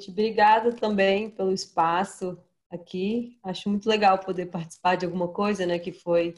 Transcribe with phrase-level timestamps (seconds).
[0.00, 0.10] excelente.
[0.10, 2.38] Obrigada também pelo espaço
[2.70, 3.38] aqui.
[3.42, 6.34] Acho muito legal poder participar de alguma coisa, né, que foi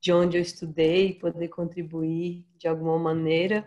[0.00, 3.66] de onde eu estudei, poder contribuir de alguma maneira.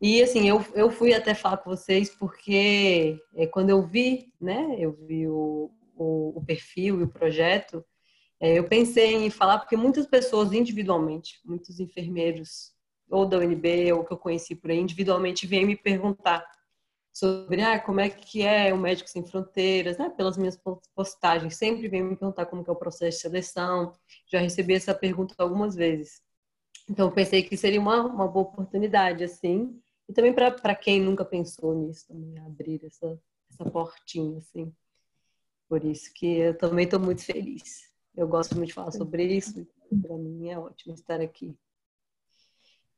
[0.00, 4.76] E assim, eu, eu fui até falar com vocês porque é, quando eu vi, né,
[4.78, 7.84] eu vi o, o, o perfil e o projeto,
[8.40, 12.74] é, eu pensei em falar porque muitas pessoas individualmente, muitos enfermeiros
[13.08, 16.44] ou da UNB ou que eu conheci por aí individualmente vêm me perguntar
[17.16, 20.10] sobre ah, como é que é o Médico Sem Fronteiras, né?
[20.10, 20.60] pelas minhas
[20.94, 23.94] postagens, sempre vem me perguntar como é o processo de seleção,
[24.30, 26.20] já recebi essa pergunta algumas vezes.
[26.90, 31.74] Então, pensei que seria uma, uma boa oportunidade, assim, e também para quem nunca pensou
[31.74, 33.18] nisso, também abrir essa,
[33.50, 34.70] essa portinha, assim.
[35.70, 37.90] Por isso que eu também estou muito feliz.
[38.14, 39.66] Eu gosto muito de falar sobre isso,
[40.02, 41.56] para mim é ótimo estar aqui.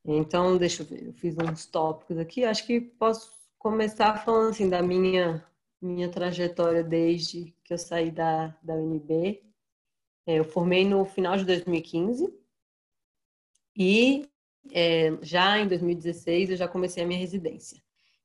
[0.05, 4.69] Então, deixa eu ver, eu fiz uns tópicos aqui, acho que posso começar falando assim
[4.69, 5.45] da minha
[5.81, 9.42] minha trajetória desde que eu saí da, da UNB.
[10.27, 12.33] É, eu formei no final de 2015
[13.77, 14.28] e
[14.73, 17.83] é, já em 2016 eu já comecei a minha residência.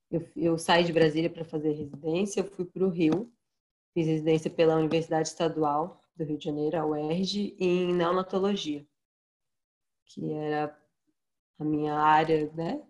[0.10, 3.32] Eu, eu saí de Brasília para fazer residência, eu fui para o Rio,
[3.94, 8.86] fiz residência pela Universidade Estadual do Rio de Janeiro, a UERJ, em neonatologia,
[10.06, 10.78] que era
[11.58, 12.84] a minha área, né,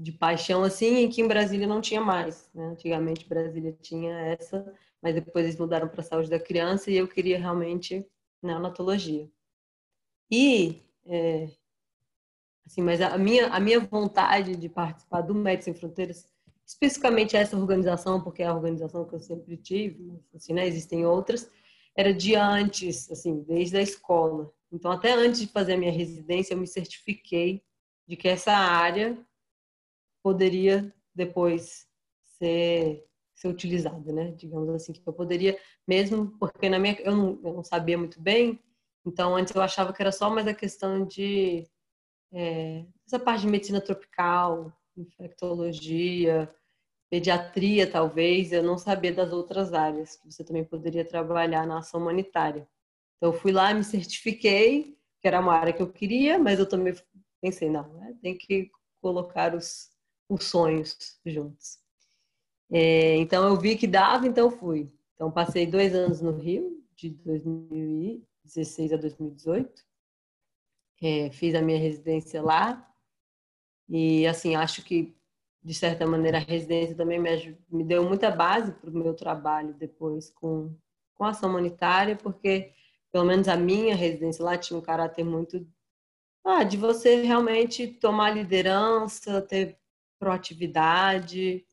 [0.00, 2.48] de paixão assim, em que em Brasília não tinha mais.
[2.54, 2.68] Né?
[2.68, 7.06] Antigamente Brasília tinha essa, mas depois eles mudaram para a saúde da criança e eu
[7.06, 8.06] queria realmente
[8.42, 9.30] neonatologia.
[10.30, 11.50] E é,
[12.66, 16.26] assim, mas a minha a minha vontade de participar do Médicos Sem Fronteiras,
[16.64, 21.50] especificamente essa organização, porque é a organização que eu sempre tive, assim, né, existem outras,
[21.94, 24.50] era de antes, assim, desde a escola.
[24.72, 27.62] Então, até antes de fazer a minha residência, eu me certifiquei
[28.06, 29.18] de que essa área
[30.22, 31.86] poderia depois
[32.38, 33.04] ser,
[33.34, 34.32] ser utilizada, né?
[34.32, 38.20] Digamos assim, que eu poderia, mesmo porque na minha, eu, não, eu não sabia muito
[38.20, 38.60] bem,
[39.04, 41.66] então antes eu achava que era só mais a questão de
[42.32, 46.52] é, essa parte de medicina tropical, infectologia,
[47.10, 52.00] pediatria talvez, eu não sabia das outras áreas que você também poderia trabalhar na ação
[52.00, 52.68] humanitária.
[53.16, 56.68] Então eu fui lá, me certifiquei, que era uma área que eu queria, mas eu
[56.68, 56.94] também
[57.40, 58.14] pensei, não, né?
[58.22, 58.70] tem que
[59.00, 59.90] colocar os,
[60.30, 60.96] os sonhos
[61.26, 61.80] juntos.
[62.70, 64.88] É, então eu vi que dava, então fui.
[65.14, 69.84] Então passei dois anos no Rio, de 2016 a 2018.
[71.02, 72.88] É, fiz a minha residência lá.
[73.88, 75.16] E assim, acho que
[75.62, 79.74] de certa maneira a residência também me, me deu muita base para o meu trabalho
[79.74, 80.74] depois com,
[81.14, 82.72] com ação humanitária, porque
[83.10, 85.66] pelo menos a minha residência lá tinha um caráter muito
[86.44, 89.80] ah, de você realmente tomar liderança, ter
[90.20, 91.66] proatividade,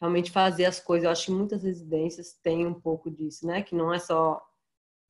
[0.00, 1.04] realmente fazer as coisas.
[1.04, 3.62] Eu acho que muitas residências têm um pouco disso, né?
[3.62, 4.42] Que não é só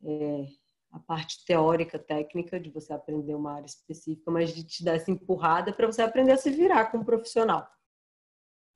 [0.05, 0.47] é,
[0.91, 5.11] a parte teórica, técnica, de você aprender uma área específica, mas de te dar essa
[5.11, 7.67] empurrada para você aprender a se virar como profissional.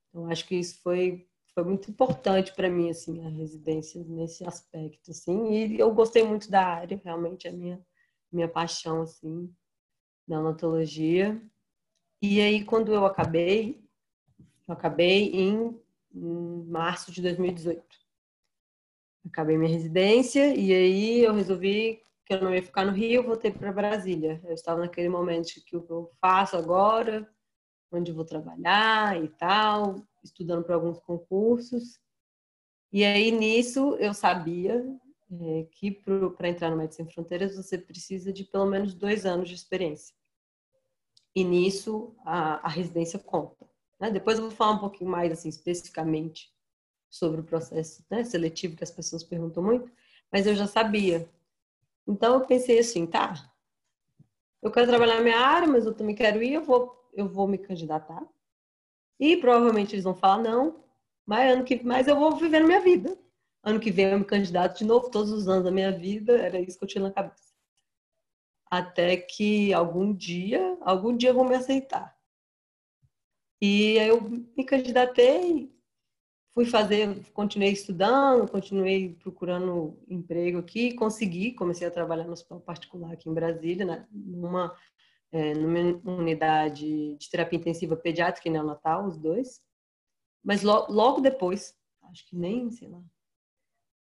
[0.09, 5.11] Então, acho que isso foi, foi muito importante para mim, assim, a residência nesse aspecto,
[5.11, 5.53] assim.
[5.53, 7.85] E eu gostei muito da área, realmente, é a minha,
[8.31, 9.53] minha paixão, assim,
[10.27, 11.41] na odontologia.
[12.21, 13.88] E aí, quando eu acabei,
[14.69, 15.81] eu acabei em,
[16.13, 17.83] em março de 2018.
[19.25, 23.51] Acabei minha residência e aí eu resolvi que eu não ia ficar no Rio, voltei
[23.51, 24.39] para Brasília.
[24.45, 27.27] Eu estava naquele momento que eu faço agora,
[27.91, 31.99] onde vou trabalhar e tal, estudando para alguns concursos.
[32.91, 34.85] E aí nisso eu sabia
[35.31, 35.91] é, que
[36.37, 40.15] para entrar no Médicos Sem Fronteiras você precisa de pelo menos dois anos de experiência.
[41.35, 43.68] E nisso a, a residência conta.
[43.99, 44.09] Né?
[44.09, 46.51] Depois eu vou falar um pouquinho mais assim especificamente
[47.09, 49.91] sobre o processo né, seletivo que as pessoas perguntam muito,
[50.31, 51.27] mas eu já sabia.
[52.07, 53.33] Então eu pensei assim, tá?
[54.61, 57.47] Eu quero trabalhar na minha área, mas eu também quero ir, eu vou, eu vou
[57.47, 58.23] me candidatar.
[59.19, 60.83] E provavelmente eles vão falar não,
[61.25, 63.17] mas ano que mais eu vou viver minha vida.
[63.63, 66.59] Ano que vem eu me candidato de novo, todos os anos da minha vida, era
[66.59, 67.53] isso que eu tinha na cabeça.
[68.69, 72.18] Até que algum dia, algum dia vão me aceitar.
[73.61, 75.69] E aí eu me candidatei,
[76.53, 83.11] fui fazer, continuei estudando, continuei procurando emprego aqui, consegui, comecei a trabalhar no hospital particular
[83.11, 84.75] aqui em Brasília, né, numa,
[85.31, 89.61] é, numa unidade de terapia intensiva pediátrica e neonatal, os dois.
[90.43, 93.01] Mas lo, logo depois, acho que nem, sei lá,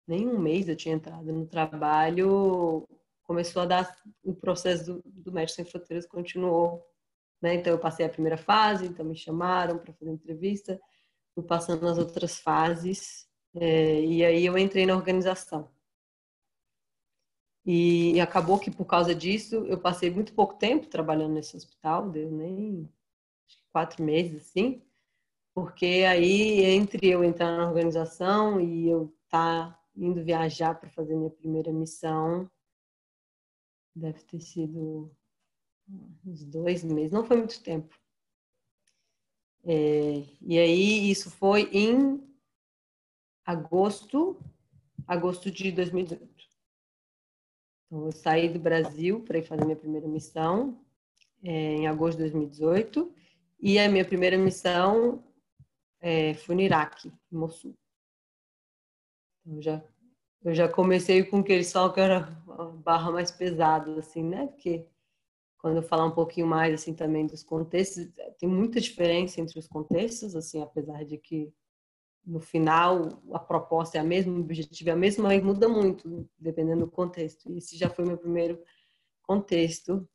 [0.06, 2.88] nem um mês eu tinha entrado no trabalho,
[3.24, 6.82] começou a dar o processo do, do Médico Sem Fronteiras continuou
[7.40, 7.54] né?
[7.54, 10.80] Então eu passei a primeira fase, então me chamaram para fazer entrevista,
[11.34, 15.70] fui passando as outras fases, é, e aí eu entrei na organização.
[17.64, 22.30] E, acabou que por causa disso eu passei muito pouco tempo trabalhando nesse hospital, deu
[22.30, 22.88] nem
[23.70, 24.82] quatro meses assim,
[25.54, 31.14] porque aí entre eu entrar na organização e eu estar tá indo viajar para fazer
[31.14, 32.50] minha primeira missão,
[33.94, 35.10] deve ter sido
[36.24, 37.98] uns dois meses, não foi muito tempo.
[39.64, 42.22] É, e aí isso foi em
[43.44, 44.38] agosto,
[45.06, 46.48] agosto de 2018.
[47.86, 50.84] Então eu saí do Brasil para ir fazer minha primeira missão
[51.42, 53.12] é, em agosto de 2018
[53.60, 55.24] e a minha primeira missão
[56.00, 57.76] é, foi no Iraque, em Mossul.
[59.44, 59.84] Então, eu já
[60.44, 62.20] eu já comecei com que eles falam que era
[62.84, 64.46] barra mais pesada, assim, né?
[64.46, 64.86] Porque
[65.58, 68.08] quando eu falar um pouquinho mais assim também dos contextos,
[68.38, 71.52] tem muita diferença entre os contextos, assim, apesar de que
[72.24, 76.28] no final a proposta é a mesma, o objetivo é a mesma, mas muda muito
[76.38, 77.50] dependendo do contexto.
[77.50, 78.62] E esse já foi meu primeiro
[79.22, 80.08] contexto.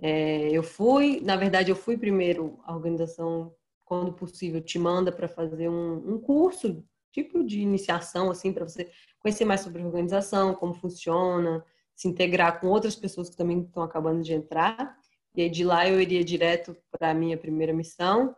[0.00, 3.54] É, eu fui, na verdade, eu fui primeiro a organização,
[3.84, 6.82] quando possível, te manda para fazer um, um curso,
[7.12, 11.64] tipo de iniciação, assim, para você conhecer mais sobre a organização, como funciona,
[12.00, 14.96] se integrar com outras pessoas que também estão acabando de entrar.
[15.36, 18.34] E aí de lá eu iria direto para a minha primeira missão.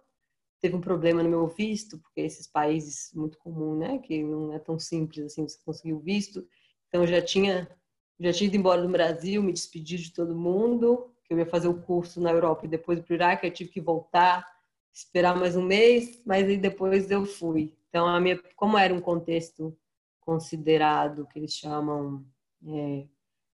[0.60, 4.58] Teve um problema no meu visto, porque esses países muito comum, né, que não é
[4.58, 6.44] tão simples assim você conseguir o visto.
[6.88, 7.70] Então eu já tinha
[8.18, 11.68] já tinha ido embora do Brasil, me despedi de todo mundo, que eu ia fazer
[11.68, 14.44] o curso na Europa e depois para o Iraque, eu tive que voltar,
[14.92, 17.76] esperar mais um mês, mas aí depois eu fui.
[17.88, 19.76] Então a minha, como era um contexto
[20.20, 22.24] considerado que eles chamam
[22.66, 23.06] é,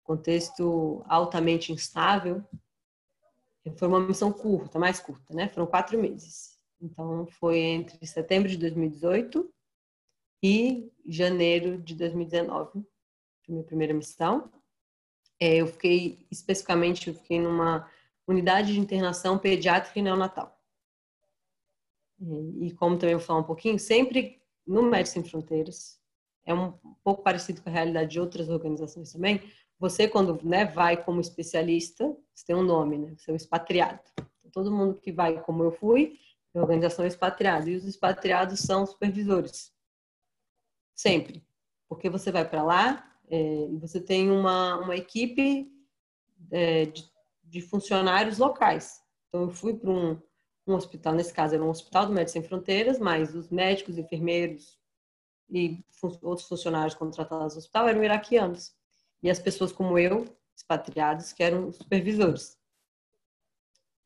[0.02, 2.44] contexto altamente instável,
[3.76, 5.49] foi uma missão curta, mais curta, né?
[5.49, 6.58] Foram quatro meses.
[6.81, 9.49] Então, foi entre setembro de 2018
[10.43, 14.50] e janeiro de 2019, foi minha primeira missão.
[15.38, 17.88] É, eu fiquei, especificamente, eu fiquei numa
[18.26, 20.58] unidade de internação pediátrica e neonatal.
[22.60, 26.00] E, como também vou falar um pouquinho, sempre no Médicos Sem Fronteiras,
[26.44, 26.72] é um
[27.02, 29.43] pouco parecido com a realidade de outras organizações também,
[29.82, 33.17] você, quando né, vai como especialista, você tem um nome, né?
[33.19, 33.99] Você é um expatriado.
[34.38, 36.20] Então, todo mundo que vai, como eu fui,
[36.55, 37.69] é organização expatriada.
[37.69, 39.73] E os expatriados são supervisores.
[40.94, 41.44] Sempre.
[41.88, 45.69] Porque você vai para lá é, e você tem uma, uma equipe
[46.52, 47.11] é, de,
[47.43, 49.02] de, funcionários locais.
[49.26, 50.17] Então, eu fui para um,
[50.64, 54.79] um hospital, nesse caso era um hospital do Médicos Sem Fronteiras, mas os médicos, enfermeiros
[55.50, 58.81] e fun outros funcionários contratados no hospital eram iraquianos
[59.22, 60.26] e as pessoas como eu,
[60.56, 62.58] expatriados, que eram supervisores.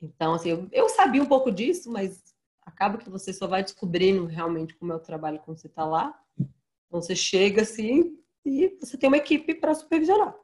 [0.01, 2.23] Então, assim, eu, eu sabia um pouco disso, mas
[2.61, 6.21] acaba que você só vai descobrindo realmente como é o trabalho quando você está lá.
[6.39, 10.37] Então, você chega assim e você tem uma equipe para supervisionar.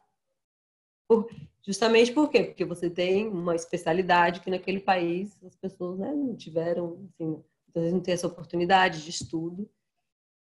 [1.07, 1.29] Por,
[1.63, 2.45] justamente por quê?
[2.45, 7.83] Porque você tem uma especialidade que naquele país as pessoas né, não tiveram, assim, muitas
[7.83, 9.69] vezes não tem essa oportunidade de estudo.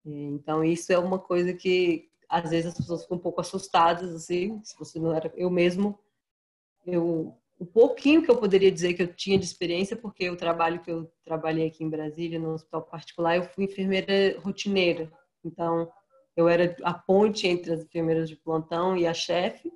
[0.04, 4.60] Então, isso é uma coisa que, às vezes as pessoas ficam um pouco assustadas, assim,
[4.62, 5.98] se você não era eu mesmo,
[6.86, 10.80] eu um pouquinho que eu poderia dizer que eu tinha de experiência, porque o trabalho
[10.80, 15.10] que eu trabalhei aqui em Brasília, no hospital particular, eu fui enfermeira rotineira.
[15.44, 15.90] Então,
[16.36, 19.72] eu era a ponte entre as enfermeiras de plantão e a chefe.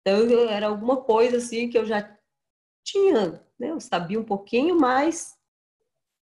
[0.00, 2.16] Então, eu era alguma coisa assim que eu já
[2.84, 3.70] tinha, né?
[3.70, 5.38] Eu sabia um pouquinho, mas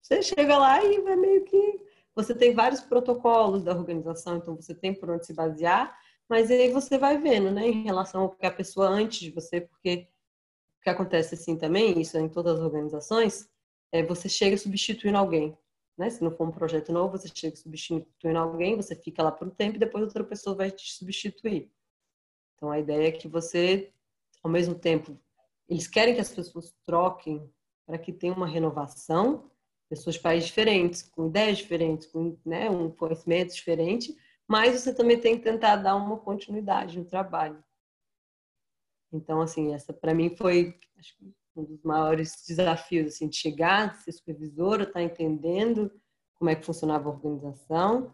[0.02, 1.87] você chega lá e vai meio que
[2.18, 5.96] você tem vários protocolos da organização, então você tem por onde se basear,
[6.28, 9.62] mas aí você vai vendo, né, em relação ao que a pessoa antes de você,
[9.62, 10.10] porque
[10.80, 13.48] o que acontece assim também, isso é em todas as organizações,
[13.92, 15.56] é você chega substituindo alguém,
[15.96, 16.10] né?
[16.10, 19.52] Se não for um projeto novo, você chega substituindo alguém, você fica lá por um
[19.52, 21.72] tempo e depois outra pessoa vai te substituir.
[22.56, 23.94] Então a ideia é que você,
[24.44, 25.18] ao mesmo tempo,
[25.70, 27.48] eles querem que as pessoas troquem
[27.86, 29.50] para que tenha uma renovação,
[29.90, 34.16] pessoas de países diferentes, com ideias diferentes, com né, um conhecimento diferente,
[34.48, 37.64] mas você também tem que tentar dar uma continuidade no trabalho.
[39.12, 41.16] Então, assim, essa para mim foi acho,
[41.56, 45.92] um dos maiores desafios, assim, de chegar, de ser supervisora, estar tá entendendo
[46.36, 48.14] como é que funcionava a organização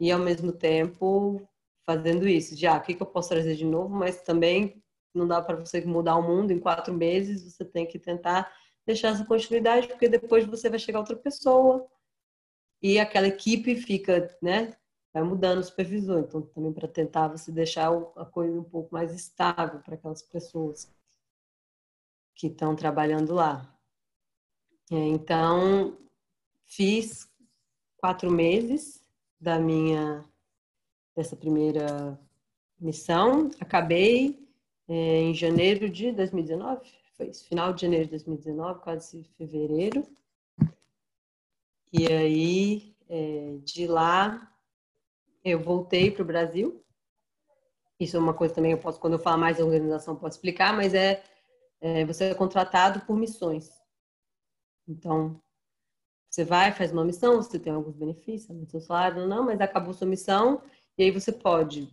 [0.00, 1.46] e, ao mesmo tempo,
[1.86, 4.82] fazendo isso, de, ah, o que, que eu posso trazer de novo, mas também
[5.14, 8.52] não dá para você mudar o mundo em quatro meses, você tem que tentar
[8.86, 11.88] deixar essa continuidade, porque depois você vai chegar outra pessoa
[12.82, 14.76] e aquela equipe fica, né?
[15.12, 16.20] Vai mudando o supervisor.
[16.20, 20.92] Então, também para tentar você deixar a coisa um pouco mais estável para aquelas pessoas
[22.34, 23.74] que estão trabalhando lá.
[24.90, 25.96] É, então,
[26.66, 27.28] fiz
[27.96, 29.02] quatro meses
[29.40, 30.24] da minha
[31.16, 32.20] dessa primeira
[32.78, 33.50] missão.
[33.60, 34.46] Acabei
[34.88, 36.82] é, em janeiro de 2019,
[37.16, 40.06] foi isso, final de janeiro de 2019, quase fevereiro.
[41.92, 44.52] E aí, é, de lá,
[45.44, 46.84] eu voltei para o Brasil.
[48.00, 50.74] Isso é uma coisa também, eu posso, quando eu falar mais da organização, posso explicar,
[50.74, 51.22] mas é,
[51.80, 53.70] é você é contratado por missões.
[54.88, 55.40] Então,
[56.28, 59.94] você vai, faz uma missão, você tem alguns benefícios, aumenta seu salário, não, mas acabou
[59.94, 60.60] sua missão,
[60.98, 61.88] e aí você pode.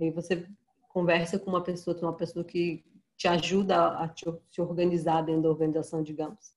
[0.00, 0.48] Aí você
[0.88, 2.82] conversa com uma pessoa, tem uma pessoa que
[3.16, 6.54] te ajuda a te, se organizar dentro da organização, digamos.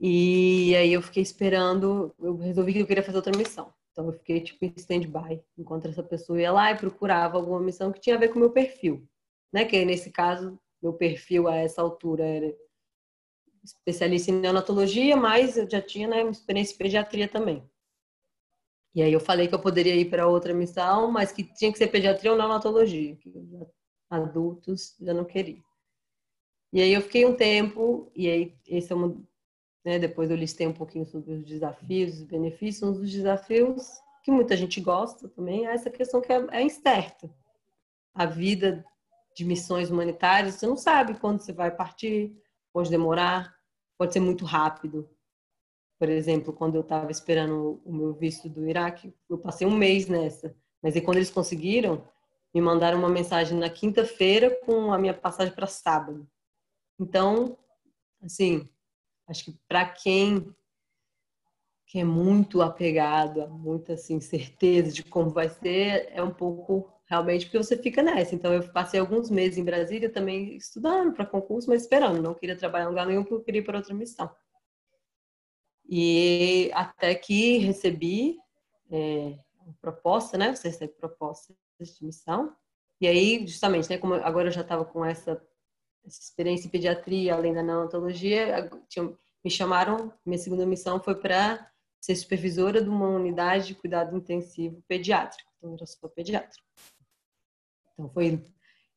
[0.00, 3.72] E aí eu fiquei esperando, eu resolvi que eu queria fazer outra missão.
[3.92, 7.92] Então eu fiquei tipo em stand-by, enquanto essa pessoa ia lá e procurava alguma missão
[7.92, 9.08] que tinha a ver com o meu perfil,
[9.52, 9.64] né?
[9.64, 12.54] Que nesse caso, meu perfil a essa altura era
[13.62, 17.62] especialista em neonatologia, mas eu já tinha né, experiência em pediatria também.
[18.94, 21.78] E aí eu falei que eu poderia ir para outra missão, mas que tinha que
[21.78, 23.66] ser pediatria ou neonatologia, que já,
[24.10, 25.62] adultos já não queria.
[26.72, 29.16] E aí eu fiquei um tempo, e aí esse é uma,
[29.84, 34.30] né, depois eu listei um pouquinho sobre os desafios, os benefícios, um dos desafios que
[34.30, 37.30] muita gente gosta também é essa questão que é, é incerta.
[38.14, 38.84] A vida
[39.36, 42.34] de missões humanitárias, você não sabe quando você vai partir,
[42.72, 43.54] pode demorar,
[43.98, 45.08] pode ser muito rápido.
[45.98, 50.08] Por exemplo, quando eu estava esperando o meu visto do Iraque, eu passei um mês
[50.08, 50.56] nessa.
[50.82, 52.02] Mas aí quando eles conseguiram,
[52.54, 56.26] me mandaram uma mensagem na quinta-feira com a minha passagem para sábado.
[56.98, 57.58] Então,
[58.22, 58.68] assim,
[59.26, 60.54] acho que para quem
[61.86, 66.90] que é muito apegado a muita assim certeza de como vai ser, é um pouco
[67.06, 68.34] realmente porque você fica nessa.
[68.34, 72.56] Então eu passei alguns meses em Brasília também estudando para concurso, mas esperando, não queria
[72.56, 74.30] trabalhar em lugar nenhum porque eu queria ir para outra missão.
[75.88, 78.38] E até que recebi
[78.90, 79.38] é,
[79.80, 80.54] proposta, né?
[80.54, 82.54] Você recebe proposta de missão.
[83.00, 85.32] E aí, justamente, né, como agora eu já estava com essa,
[86.06, 89.12] essa, experiência em pediatria, além da neonatologia, tinha,
[89.44, 94.82] me chamaram, minha segunda missão foi para ser supervisora de uma unidade de cuidado intensivo
[94.86, 95.50] pediátrico.
[95.58, 96.60] Então, eu sou pediatra.
[97.92, 98.42] Então, foi,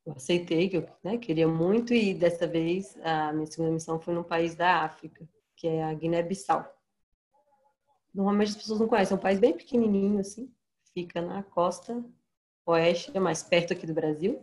[0.06, 4.14] eu aceitei, que eu né, queria muito, e dessa vez a minha segunda missão foi
[4.14, 6.66] num país da África, que é a Guiné-Bissau.
[8.14, 10.52] Normalmente as pessoas não conhecem, é um país bem pequenininho, assim,
[10.94, 12.02] fica na costa
[12.72, 14.42] oeste, é mais perto aqui do Brasil.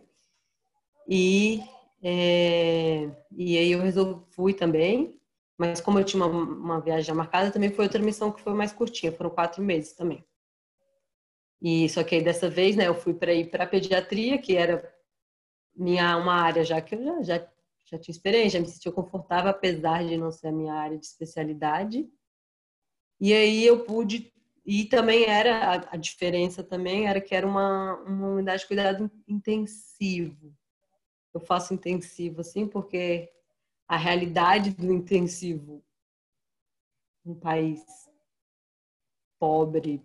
[1.08, 1.62] E,
[2.02, 5.20] é, e aí eu resolvi, fui também,
[5.56, 8.72] mas como eu tinha uma, uma viagem marcada, também foi outra missão que foi mais
[8.72, 10.24] curtinha, foram quatro meses também.
[11.62, 14.92] E só que aí dessa vez, né, eu fui para ir para pediatria, que era
[15.74, 17.48] minha uma área já que eu já, já,
[17.84, 21.06] já tinha experiência, já me sentia confortável, apesar de não ser a minha área de
[21.06, 22.08] especialidade.
[23.20, 24.32] E aí eu pude
[24.66, 29.10] e também era a, a diferença também era que era uma, uma unidade de cuidado
[29.28, 30.52] intensivo.
[31.32, 33.32] Eu faço intensivo assim porque
[33.86, 35.84] a realidade do intensivo
[37.24, 37.80] um país
[39.38, 40.02] pobre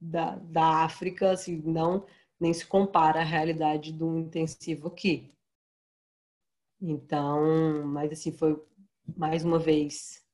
[0.00, 2.06] da, da África, assim, não
[2.38, 5.32] nem se compara à realidade do intensivo aqui.
[6.80, 8.62] Então, mas assim foi
[9.16, 10.24] mais uma vez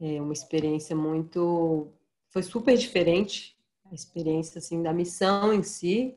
[0.00, 1.92] é uma experiência muito
[2.34, 6.16] foi super diferente a experiência assim da missão em si.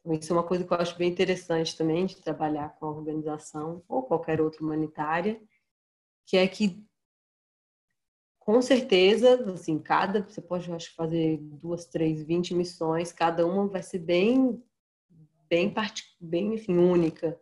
[0.00, 2.90] Então, isso é uma coisa que eu acho bem interessante também de trabalhar com a
[2.90, 5.40] organização ou qualquer outra humanitária
[6.26, 6.84] que é que
[8.38, 13.82] com certeza assim cada você pode acho fazer duas três vinte missões cada uma vai
[13.82, 14.62] ser bem
[15.48, 15.72] bem
[16.20, 17.40] bem enfim única.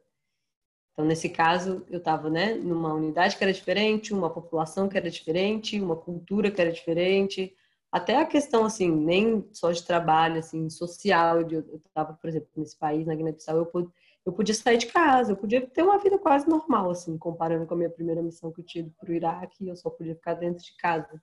[0.93, 5.11] Então, nesse caso, eu estava né, numa unidade que era diferente, uma população que era
[5.11, 7.53] diferente, uma cultura que era diferente,
[7.95, 11.43] até a questão, assim, nem só de trabalho, assim, social.
[11.43, 13.93] Eu estava, por exemplo, nesse país, na Guiné-Bissau, eu,
[14.27, 17.75] eu podia sair de casa, eu podia ter uma vida quase normal, assim, comparando com
[17.75, 20.65] a minha primeira missão que eu tive para o Iraque, eu só podia ficar dentro
[20.65, 21.23] de casa.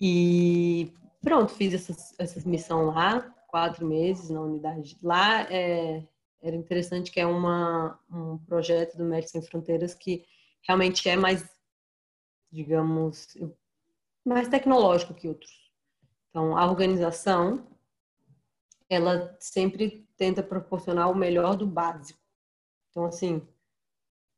[0.00, 4.96] E pronto, fiz essa, essa missão lá, quatro meses na unidade.
[5.02, 6.06] Lá é,
[6.40, 10.24] era interessante que é uma, um projeto do Médicos Sem Fronteiras que
[10.62, 11.44] realmente é mais,
[12.52, 13.36] digamos,
[14.28, 15.52] mais tecnológico que outros.
[16.30, 17.66] Então, a organização,
[18.88, 22.20] ela sempre tenta proporcionar o melhor do básico.
[22.90, 23.46] Então, assim,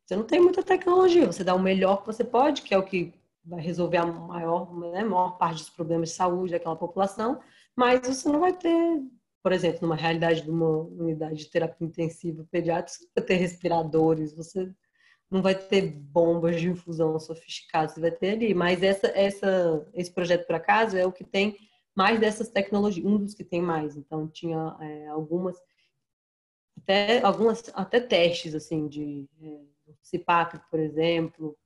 [0.04, 2.84] você não tem muita tecnologia, você dá o melhor que você pode, que é o
[2.84, 3.14] que
[3.44, 7.40] vai resolver a maior, né, maior parte dos problemas de saúde daquela população,
[7.74, 9.02] mas você não vai ter
[9.42, 14.34] por exemplo, numa realidade de uma unidade de terapia intensiva pediátrica, você vai ter respiradores,
[14.34, 14.70] você
[15.30, 18.54] não vai ter bombas de infusão sofisticadas, você vai ter ali.
[18.54, 21.56] Mas essa, essa, esse projeto, por acaso, é o que tem
[21.94, 23.96] mais dessas tecnologias, um dos que tem mais.
[23.96, 25.60] Então, tinha é, algumas,
[26.76, 31.56] até, algumas, até testes, assim, de é, CIPAP, por exemplo,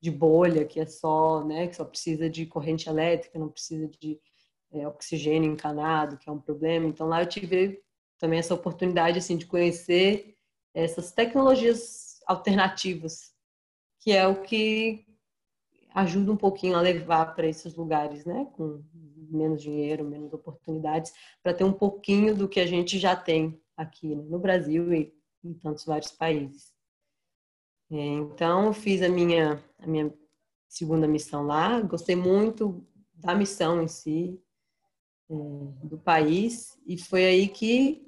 [0.00, 4.20] de bolha, que é só, né, que só precisa de corrente elétrica, não precisa de
[4.72, 6.86] é, oxigênio encanado, que é um problema.
[6.86, 7.82] Então, lá eu tive
[8.18, 10.36] também essa oportunidade, assim, de conhecer
[10.74, 13.32] essas tecnologias alternativas,
[13.98, 15.06] que é o que
[15.94, 18.84] ajuda um pouquinho a levar para esses lugares, né, com
[19.30, 24.14] menos dinheiro, menos oportunidades, para ter um pouquinho do que a gente já tem aqui
[24.14, 26.72] no Brasil e em tantos vários países.
[27.90, 30.12] É, então, fiz a minha, a minha
[30.68, 34.40] segunda missão lá, gostei muito da missão em si,
[35.30, 35.34] é,
[35.86, 38.07] do país, e foi aí que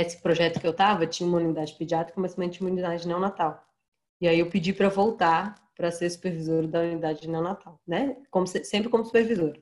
[0.00, 3.64] esse projeto que eu estava tinha uma unidade pediátrica, mas também tinha uma unidade neonatal.
[4.20, 8.16] E aí eu pedi para voltar para ser supervisor da unidade neonatal, né?
[8.30, 9.58] Como, sempre como supervisor.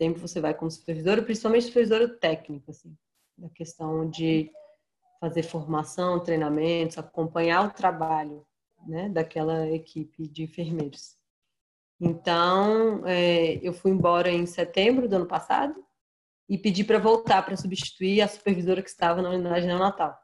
[0.00, 2.96] Sempre você vai como supervisor, principalmente supervisor técnico, assim,
[3.38, 4.50] da questão de
[5.20, 8.44] fazer formação, treinamentos, acompanhar o trabalho,
[8.86, 11.16] né, daquela equipe de enfermeiros.
[12.00, 15.83] Então, é, eu fui embora em setembro do ano passado
[16.48, 20.18] e pedi para voltar para substituir a supervisora que estava na unidade neonatal.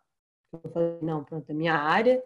[0.53, 2.23] Eu falei, não, pronto, é minha área.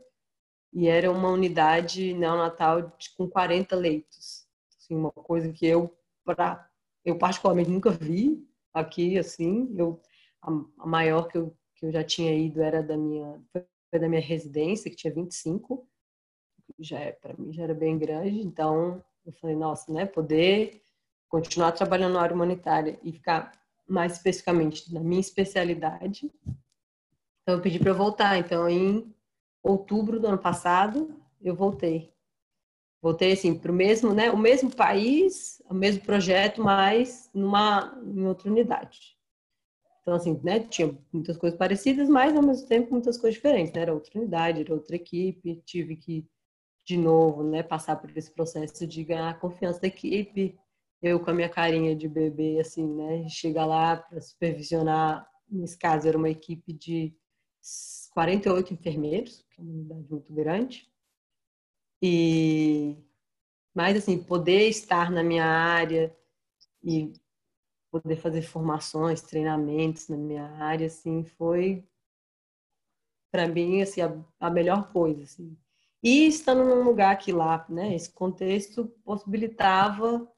[0.73, 4.47] E era uma unidade neonatal de, com 40 leitos.
[4.77, 6.69] Assim, uma coisa que eu, pra,
[7.05, 9.73] eu particularmente nunca vi aqui, assim.
[9.77, 10.01] Eu,
[10.43, 14.09] a, a maior que eu, que eu já tinha ido era da minha, foi da
[14.09, 15.87] minha residência, que tinha 25.
[16.81, 18.41] Já, é, para mim já era bem grande.
[18.41, 20.83] Então, eu falei, nossa, né, poder
[21.29, 23.53] continuar trabalhando na área humanitária e ficar
[23.87, 26.31] mais especificamente na minha especialidade.
[27.43, 28.39] Então eu pedi para eu voltar.
[28.39, 29.15] Então em
[29.63, 32.13] outubro do ano passado eu voltei.
[33.03, 38.27] Voltei assim para o mesmo, né, o mesmo país, o mesmo projeto, mas numa em
[38.27, 39.19] outra unidade.
[40.01, 43.73] Então assim, né, tinha muitas coisas parecidas, mas ao mesmo tempo muitas coisas diferentes.
[43.75, 43.83] Né?
[43.83, 45.63] Era outra unidade, era outra equipe.
[45.67, 46.27] Tive que
[46.85, 50.59] de novo, né, passar por esse processo de ganhar a confiança da equipe,
[51.03, 53.29] eu com a minha carinha de bebê, assim, né?
[53.29, 57.15] Chegar lá para supervisionar, nesse caso era uma equipe de
[58.13, 60.89] 48 enfermeiros, que é uma unidade muito grande.
[62.03, 62.97] E
[63.75, 66.17] mas assim, poder estar na minha área
[66.83, 67.13] e
[67.91, 71.85] poder fazer formações, treinamentos na minha área, assim, foi
[73.33, 75.57] para mim assim a, a, melhor coisa, assim.
[76.03, 80.31] E estando num lugar que lá, né, esse contexto possibilitava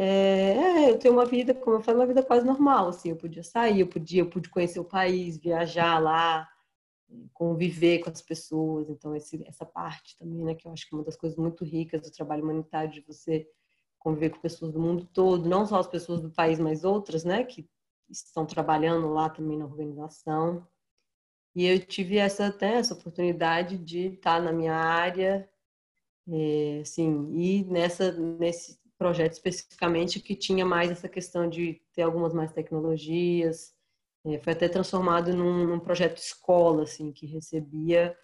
[0.00, 3.16] é, é, eu tenho uma vida, como eu falei, uma vida quase normal, assim, eu
[3.16, 6.48] podia sair, eu podia, eu pude conhecer o país, viajar lá,
[7.32, 10.98] conviver com as pessoas, então esse, essa parte também, né, que eu acho que é
[10.98, 13.50] uma das coisas muito ricas do trabalho humanitário, de você
[13.98, 17.42] conviver com pessoas do mundo todo, não só as pessoas do país, mas outras, né,
[17.42, 17.68] que
[18.08, 20.64] estão trabalhando lá também na organização.
[21.56, 25.50] E eu tive essa até essa oportunidade de estar na minha área,
[26.28, 32.34] é, assim, e nessa nesse projeto especificamente que tinha mais essa questão de ter algumas
[32.34, 33.72] mais tecnologias.
[34.26, 38.16] É, foi até transformado num, num, projeto escola, assim, que recebia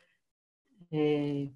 [0.92, 1.48] é,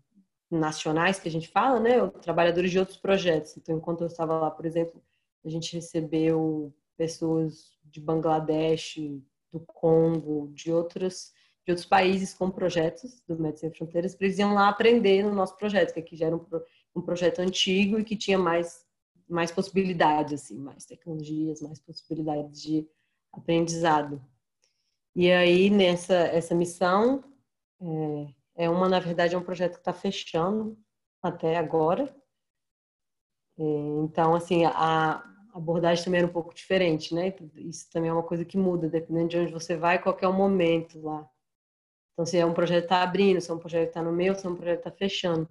[0.50, 3.56] nacionais, que a gente fala, né, trabalhadores de outros projetos.
[3.56, 5.02] Então, enquanto eu estava lá, por exemplo,
[5.44, 8.96] a gente recebeu pessoas de Bangladesh,
[9.52, 11.32] do Congo, de outros
[11.66, 15.54] de outros países com projetos do Médicos Sem Fronteiras, eles iam lá aprender no nosso
[15.58, 16.40] projeto, que aqui já era um,
[16.96, 18.87] um projeto antigo e que tinha mais
[19.28, 22.88] mais possibilidades, assim, mais tecnologias, mais possibilidades de
[23.32, 24.22] aprendizado.
[25.14, 27.24] E aí, nessa essa missão,
[27.80, 30.78] é, é uma, na verdade, é um projeto que está fechando
[31.22, 32.14] até agora.
[33.58, 33.62] É,
[34.04, 37.34] então, assim, a abordagem também era um pouco diferente, né?
[37.56, 40.32] Isso também é uma coisa que muda, dependendo de onde você vai, qual é o
[40.32, 41.28] momento lá.
[42.12, 44.12] Então, se é um projeto que está abrindo, se é um projeto que está no
[44.12, 45.48] meio, se é um projeto que está fechando.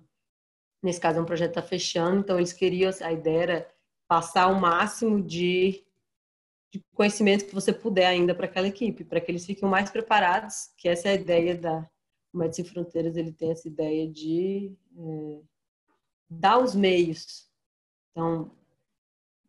[0.82, 3.68] Nesse caso, é um projeto que está fechando, então eles queriam, a ideia era
[4.08, 5.84] passar o máximo de,
[6.72, 10.72] de conhecimento que você puder ainda para aquela equipe, para que eles fiquem mais preparados,
[10.78, 11.90] que essa é a ideia da
[12.34, 15.40] Médicos Sem Fronteiras, ele tem essa ideia de é,
[16.30, 17.50] dar os meios.
[18.12, 18.52] Então,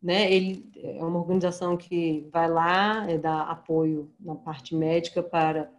[0.01, 5.71] né, ele é uma organização que vai lá, é, dá apoio na parte médica para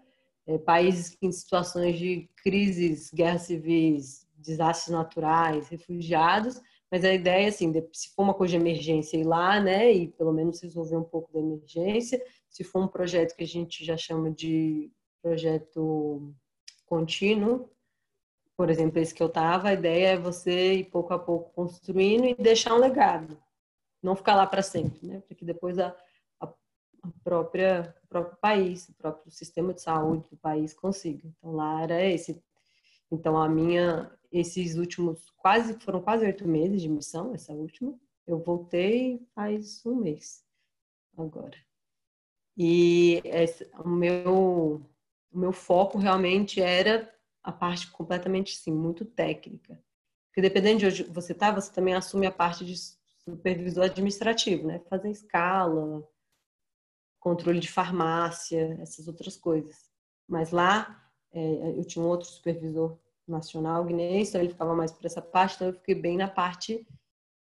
[0.46, 7.72] é, países em situações de crises, guerras civis, desastres naturais, refugiados, mas a ideia, assim,
[7.92, 11.32] se for uma coisa de emergência ir lá, né, e pelo menos resolver um pouco
[11.32, 14.90] da emergência, se for um projeto que a gente já chama de
[15.22, 16.34] projeto
[16.86, 17.70] contínuo,
[18.56, 22.26] por exemplo, esse que eu estava, a ideia é você ir pouco a pouco construindo
[22.26, 23.42] e deixar um legado.
[24.02, 25.22] Não ficar lá para sempre, né?
[25.26, 25.96] Porque depois a,
[26.38, 26.52] a
[27.24, 31.26] própria, o próprio país, o próprio sistema de saúde do país consiga.
[31.26, 32.42] Então lá era esse.
[33.10, 37.98] Então a minha, esses últimos quase, foram quase oito meses de missão, essa última.
[38.26, 40.44] Eu voltei faz um mês
[41.16, 41.56] agora.
[42.56, 44.82] E esse, o meu,
[45.32, 47.12] o meu foco realmente era
[47.42, 49.82] a parte completamente, sim, muito técnica.
[50.28, 52.76] Porque dependendo de onde você está, você também assume a parte de
[53.24, 54.78] supervisor administrativo, né?
[54.88, 56.06] Fazer escala,
[57.18, 59.90] controle de farmácia, essas outras coisas.
[60.28, 62.98] Mas lá, é, eu tinha um outro supervisor
[63.30, 66.86] nacional guineense, então ele ficava mais por essa parte, então eu fiquei bem na parte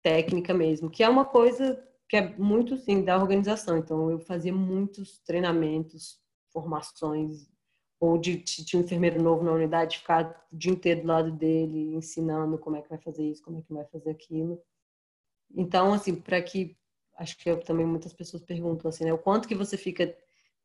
[0.02, 1.82] técnica mesmo, que é uma coisa
[2.12, 3.78] que é muito, sim, da organização.
[3.78, 6.20] Então, eu fazia muitos treinamentos,
[6.52, 7.48] formações,
[7.98, 11.94] ou de se um enfermeiro novo na unidade, ficar o dia inteiro do lado dele,
[11.94, 14.60] ensinando como é que vai fazer isso, como é que vai fazer aquilo.
[15.54, 16.76] Então, assim, para que
[17.16, 20.14] acho que eu, também muitas pessoas perguntam assim, né, o quanto que você fica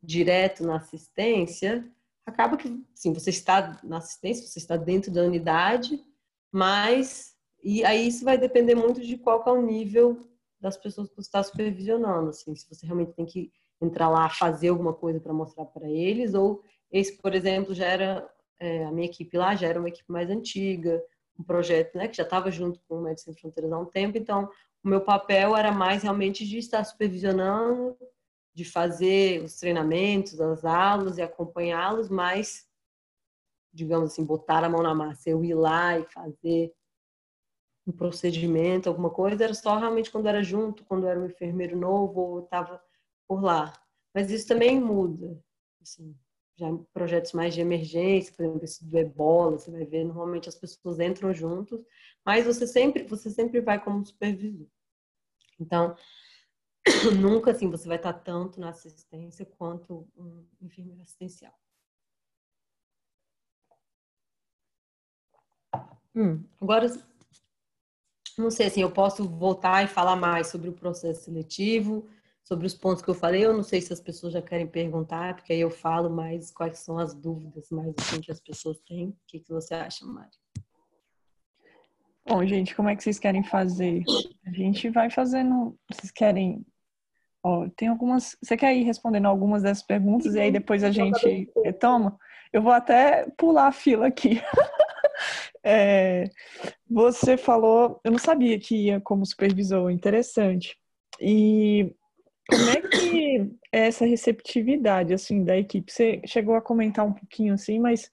[0.04, 1.90] direto na assistência,
[2.28, 6.04] acaba que, sim, você está na assistência, você está dentro da unidade,
[6.52, 10.28] mas e aí isso vai depender muito de qual é o nível
[10.60, 14.70] das pessoas que você está supervisionando, assim, se você realmente tem que entrar lá fazer
[14.70, 16.62] alguma coisa para mostrar para eles ou
[16.92, 20.30] esse, por exemplo, já era é, a minha equipe lá já era uma equipe mais
[20.30, 21.02] antiga,
[21.40, 24.18] um projeto né, que já estava junto com o Médicos Sem Fronteiras há um tempo,
[24.18, 24.50] então
[24.84, 27.96] o meu papel era mais realmente de estar supervisionando,
[28.58, 32.68] de fazer os treinamentos, as aulas e acompanhá-los, mas,
[33.72, 36.74] digamos assim, botar a mão na massa, eu ir lá e fazer
[37.86, 42.20] um procedimento, alguma coisa, era só realmente quando era junto, quando era um enfermeiro novo
[42.20, 42.82] ou estava
[43.28, 43.72] por lá.
[44.12, 45.40] Mas isso também muda,
[45.80, 46.18] assim,
[46.56, 50.56] já projetos mais de emergência, por exemplo, esse do ebola, você vai ver, normalmente as
[50.56, 51.80] pessoas entram juntos,
[52.26, 54.66] mas você sempre, você sempre vai como supervisor.
[55.60, 55.96] Então,
[57.20, 61.54] nunca assim você vai estar tanto na assistência quanto um enfermeiro assistencial.
[66.16, 66.88] Hum, agora,
[68.38, 72.08] não sei assim, eu posso voltar e falar mais sobre o processo seletivo,
[72.44, 73.46] sobre os pontos que eu falei.
[73.46, 76.80] Eu não sei se as pessoas já querem perguntar, porque aí eu falo mais quais
[76.80, 79.10] são as dúvidas mais assim, que as pessoas têm.
[79.10, 80.32] O que, que você acha, Mari?
[82.28, 84.04] Bom, gente, como é que vocês querem fazer?
[84.46, 85.78] A gente vai fazendo.
[85.90, 86.66] Vocês querem.
[87.48, 88.36] Ó, tem algumas.
[88.44, 92.20] Você quer ir respondendo algumas dessas perguntas e aí depois a gente retoma?
[92.52, 94.42] Eu vou até pular a fila aqui.
[95.64, 96.26] é,
[96.90, 100.78] você falou, eu não sabia que ia como supervisor, interessante.
[101.22, 101.90] E
[102.50, 105.90] como é que é essa receptividade, assim, da equipe?
[105.90, 108.12] Você chegou a comentar um pouquinho, assim, mas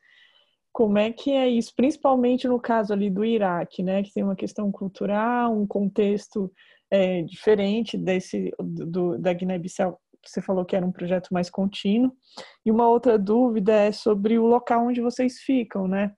[0.73, 1.75] como é que é isso?
[1.75, 4.05] Principalmente no caso ali do Iraque, né?
[4.05, 6.53] Que tem uma questão cultural, um contexto
[6.95, 10.01] é, diferente desse do, da Guiné-Bissau.
[10.25, 12.17] Você falou que era um projeto mais contínuo.
[12.65, 16.15] E uma outra dúvida é sobre o local onde vocês ficam, né?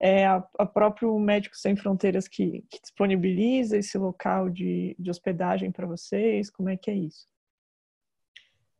[0.00, 5.72] É a, a próprio Médicos Sem Fronteiras que, que disponibiliza esse local de, de hospedagem
[5.72, 6.48] para vocês?
[6.48, 7.26] Como é que é isso?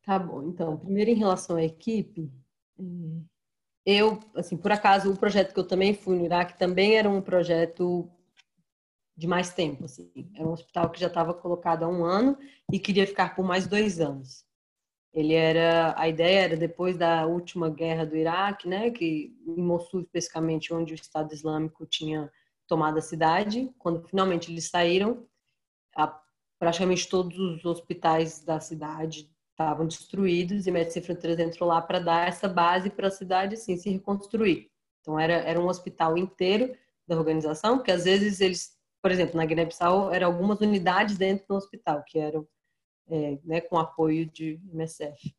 [0.04, 2.32] Tá bom, então, primeiro em relação à equipe,
[2.78, 7.08] é, eu, assim, por acaso, o projeto que eu também fui no Iraque também era
[7.08, 8.10] um projeto
[9.20, 12.38] de mais tempo, assim, era um hospital que já estava colocado há um ano
[12.72, 14.46] e queria ficar por mais dois anos.
[15.12, 20.00] Ele era, a ideia era depois da última guerra do Iraque, né, que em Mossul
[20.00, 22.32] especificamente, onde o Estado Islâmico tinha
[22.66, 25.26] tomado a cidade, quando finalmente eles saíram,
[25.94, 26.18] a,
[26.58, 31.98] praticamente todos os hospitais da cidade estavam destruídos e Médicos Sem Fronteiras entrou lá para
[31.98, 34.70] dar essa base para a cidade assim, se reconstruir.
[35.02, 36.74] Então era, era um hospital inteiro
[37.06, 41.54] da organização, porque às vezes eles, por exemplo, na Guiné-Bissau eram algumas unidades dentro do
[41.54, 42.46] hospital que eram
[43.08, 45.34] é, né, com apoio de MSF.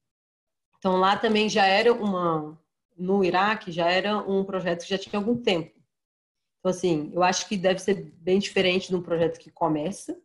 [0.77, 2.59] Então lá também já era uma
[2.97, 5.79] no Iraque já era um projeto que já tinha algum tempo.
[6.59, 10.19] Então assim, eu acho que deve ser bem diferente de um projeto que começa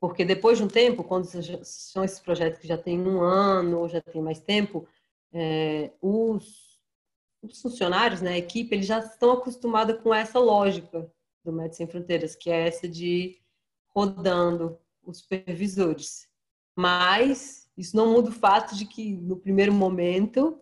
[0.00, 1.26] porque depois de um tempo, quando
[1.64, 4.86] são esses projetos que já têm um ano ou já tem mais tempo,
[5.32, 6.80] é, os,
[7.42, 11.10] os, funcionários, né, a equipe, eles já estão acostumados com essa lógica
[11.50, 13.40] do Médicos Sem Fronteiras, que é essa de
[13.94, 16.28] rodando os supervisores.
[16.76, 20.60] Mas isso não muda o fato de que no primeiro momento,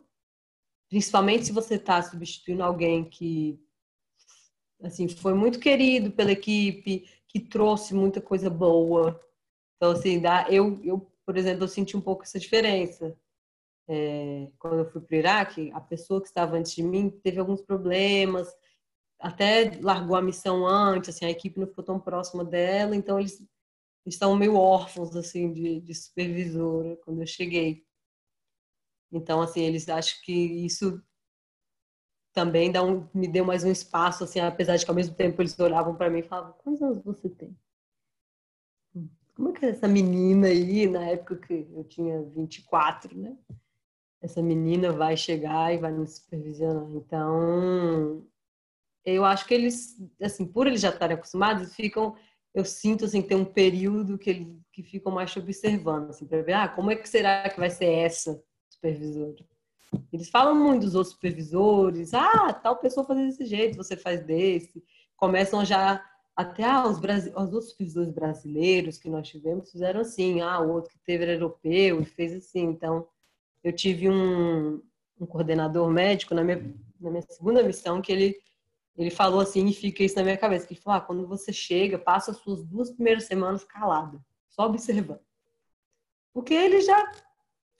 [0.88, 3.60] principalmente se você está substituindo alguém que
[4.82, 9.20] assim foi muito querido pela equipe, que trouxe muita coisa boa,
[9.76, 13.16] então, assim, dá, eu, eu, por exemplo, eu senti um pouco essa diferença.
[13.88, 17.38] É, quando eu fui para o Iraque, a pessoa que estava antes de mim teve
[17.38, 18.52] alguns problemas
[19.18, 23.42] até largou a missão antes, assim, a equipe não ficou tão próxima dela, então eles
[24.04, 27.84] estão meio órfãos assim de, de supervisora quando eu cheguei.
[29.10, 31.02] Então, assim, eles acham que isso
[32.32, 35.40] também dá um, me deu mais um espaço, assim, apesar de que ao mesmo tempo
[35.40, 37.56] eles olhavam para mim e falavam: quantos anos você tem?
[39.34, 43.36] Como é que é essa menina aí, na época que eu tinha 24, né?
[44.20, 46.90] Essa menina vai chegar e vai me supervisionar.
[46.90, 48.26] Então,
[49.06, 52.14] eu acho que eles, assim, por eles já estarem acostumados, ficam,
[52.52, 56.52] eu sinto assim, ter um período que eles que ficam mais observando, assim, para ver,
[56.52, 59.34] ah, como é que será que vai ser essa supervisora?
[60.12, 64.84] Eles falam muito dos outros supervisores, ah, tal pessoa faz desse jeito, você faz desse.
[65.16, 66.04] Começam já
[66.36, 70.90] até ah, os, os outros supervisores brasileiros que nós tivemos fizeram assim, ah, o outro
[70.90, 72.64] que teve era europeu e fez assim.
[72.64, 73.08] Então,
[73.64, 74.82] eu tive um,
[75.18, 76.62] um coordenador médico na minha,
[77.00, 78.36] na minha segunda missão que ele
[78.96, 81.52] ele falou assim, e fica isso na minha cabeça, que ele falou, ah, quando você
[81.52, 85.20] chega, passa as suas duas primeiras semanas calado, só observando.
[86.32, 87.12] Porque ele já,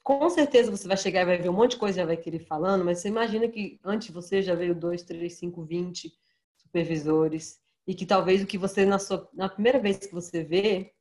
[0.02, 2.40] com certeza você vai chegar e vai ver um monte de coisa, já vai querer
[2.40, 6.12] falando, mas você imagina que antes você já veio dois, três, cinco, vinte
[6.56, 10.92] supervisores, e que talvez o que você, na, sua, na primeira vez que você vê,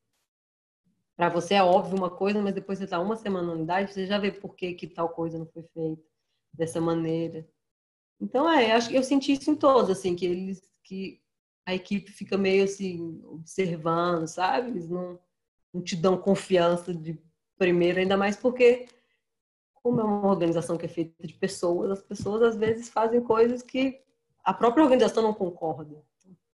[1.16, 4.06] para você é óbvio uma coisa, mas depois você está uma semana na unidade, você
[4.06, 6.04] já vê por que, que tal coisa não foi feita
[6.54, 7.48] dessa maneira.
[8.20, 11.22] Então, é, acho que eu senti isso em todos, assim, que eles, que
[11.66, 14.70] a equipe fica meio assim, observando, sabe?
[14.70, 15.20] Eles não,
[15.74, 17.20] não te dão confiança de
[17.58, 18.88] primeiro, ainda mais porque,
[19.74, 23.62] como é uma organização que é feita de pessoas, as pessoas às vezes fazem coisas
[23.62, 24.02] que
[24.44, 26.04] a própria organização não concorda.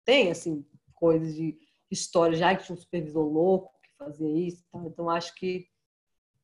[0.06, 1.58] Tem, assim, coisas de
[1.89, 4.80] história, já que tinha um supervisor louco que fazia isso, tá?
[4.86, 5.67] então acho que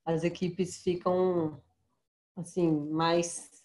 [0.04, 1.62] as equipes ficam,
[2.36, 3.57] assim, mais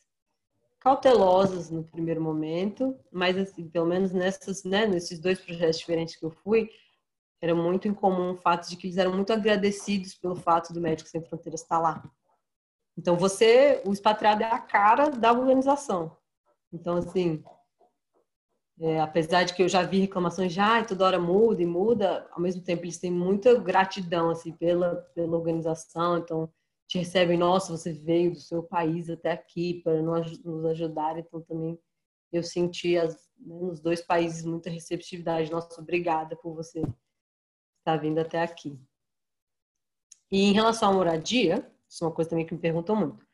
[0.83, 6.27] cautelosas no primeiro momento, mas assim, pelo menos nessas, né, nesses dois projetos diferentes que
[6.27, 6.69] eu fui,
[7.41, 11.13] era muito incomum o fato de que eles eram muito agradecidos pelo fato do Médicos
[11.13, 12.03] Sem Fronteiras estar lá.
[12.99, 16.17] Então você, o expatriado é a cara da organização.
[16.73, 17.45] Então assim,
[18.81, 22.29] é, apesar de que eu já vi reclamações já, ah, toda hora muda e muda,
[22.33, 26.53] ao mesmo tempo eles têm muita gratidão assim pela pela organização, então
[26.93, 31.79] te recebem, nossa, você veio do seu país até aqui para nos ajudar, então também
[32.31, 35.51] eu senti as, né, nos dois países muita receptividade.
[35.51, 36.83] Nossa, obrigada por você
[37.79, 38.79] estar vindo até aqui.
[40.31, 43.27] E em relação à moradia, isso é uma coisa também que me perguntam muito.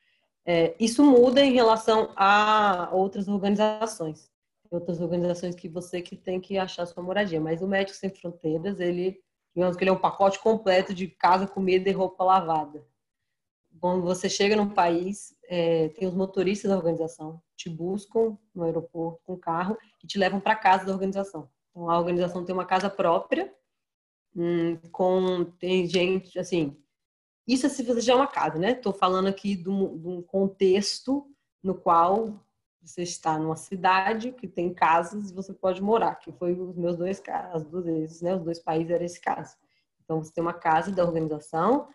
[0.47, 4.31] É, isso muda em relação a outras organizações.
[4.71, 7.41] Outras organizações que você que tem que achar sua moradia.
[7.41, 9.21] Mas o Médico Sem Fronteiras, ele,
[9.53, 12.87] digamos que ele é um pacote completo de casa, comida e roupa lavada
[13.81, 19.21] quando você chega num país, é, tem os motoristas da organização, te buscam no aeroporto
[19.25, 21.49] com carro e te levam para casa da organização.
[21.71, 23.53] Então, a organização tem uma casa própria,
[24.35, 26.77] hum, com tem gente, assim,
[27.47, 28.73] isso é se você já é uma casa, né?
[28.73, 31.27] Estou falando aqui de um, contexto
[31.63, 32.45] no qual
[32.83, 36.97] você está numa cidade que tem casas e você pode morar, que foi os meus
[36.97, 38.35] dois casos, as duas vezes, né?
[38.35, 39.57] Os dois países era esse caso.
[40.05, 41.89] Então, você tem uma casa da organização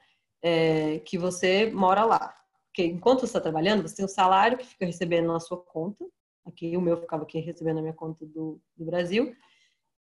[0.43, 2.38] é, que você mora lá.
[2.67, 6.06] Porque enquanto você está trabalhando, você tem um salário que fica recebendo na sua conta.
[6.45, 9.34] Aqui, o meu ficava aqui recebendo na minha conta do, do Brasil.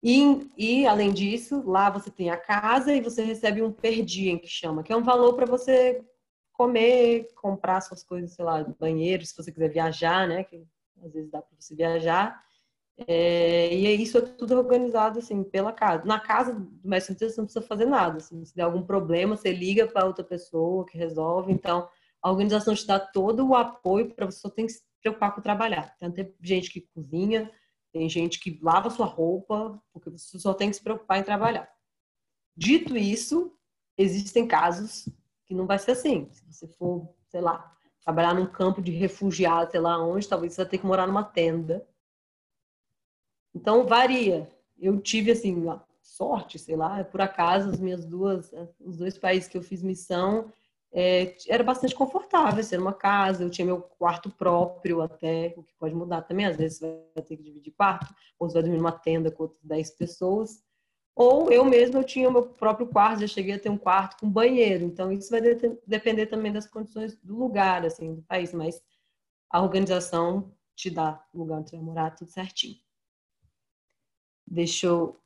[0.02, 4.46] E, e, além disso, lá você tem a casa e você recebe um per que
[4.48, 6.04] chama, que é um valor para você
[6.52, 10.42] comer, comprar suas coisas, sei lá, banheiro, se você quiser viajar, né?
[10.42, 10.66] Que
[11.04, 12.42] às vezes dá para você viajar.
[13.06, 16.04] É, e isso é tudo organizado assim pela casa.
[16.04, 18.18] Na casa do mestre você não precisa fazer nada.
[18.18, 21.52] Assim, se der algum problema, você liga para outra pessoa que resolve.
[21.52, 21.88] Então,
[22.20, 25.40] a organização te dá todo o apoio para você só tem que se preocupar com
[25.40, 25.92] trabalhar.
[25.96, 27.50] Então, tem gente que cozinha,
[27.92, 31.68] tem gente que lava sua roupa, porque você só tem que se preocupar em trabalhar.
[32.56, 33.52] Dito isso,
[33.96, 35.08] existem casos
[35.46, 36.28] que não vai ser assim.
[36.30, 37.74] Se você for, sei lá,
[38.04, 41.24] trabalhar num campo de refugiados, sei lá onde, talvez você vai ter que morar numa
[41.24, 41.86] tenda
[43.54, 44.48] então varia.
[44.78, 45.64] Eu tive assim
[46.02, 50.52] sorte, sei lá, por acaso as minhas duas, os dois países que eu fiz missão
[50.92, 55.72] é, era bastante confortável, ser uma casa, eu tinha meu quarto próprio até, o que
[55.74, 58.76] pode mudar também, às vezes você vai ter que dividir quarto, ou você vai dormir
[58.76, 60.62] numa tenda com outras 10 pessoas,
[61.14, 64.20] ou eu mesmo eu tinha o meu próprio quarto, já cheguei a ter um quarto
[64.20, 68.52] com banheiro, então isso vai de depender também das condições do lugar, assim, do país,
[68.52, 68.82] mas
[69.48, 72.76] a organização te dá lugar onde você vai morar, tudo certinho.
[74.52, 75.18] Deixa eu.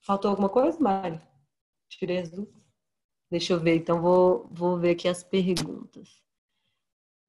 [0.00, 1.20] Faltou alguma coisa, Mari?
[1.88, 2.60] Tirei as dúvidas.
[3.30, 6.20] Deixa eu ver, então vou, vou ver aqui as perguntas.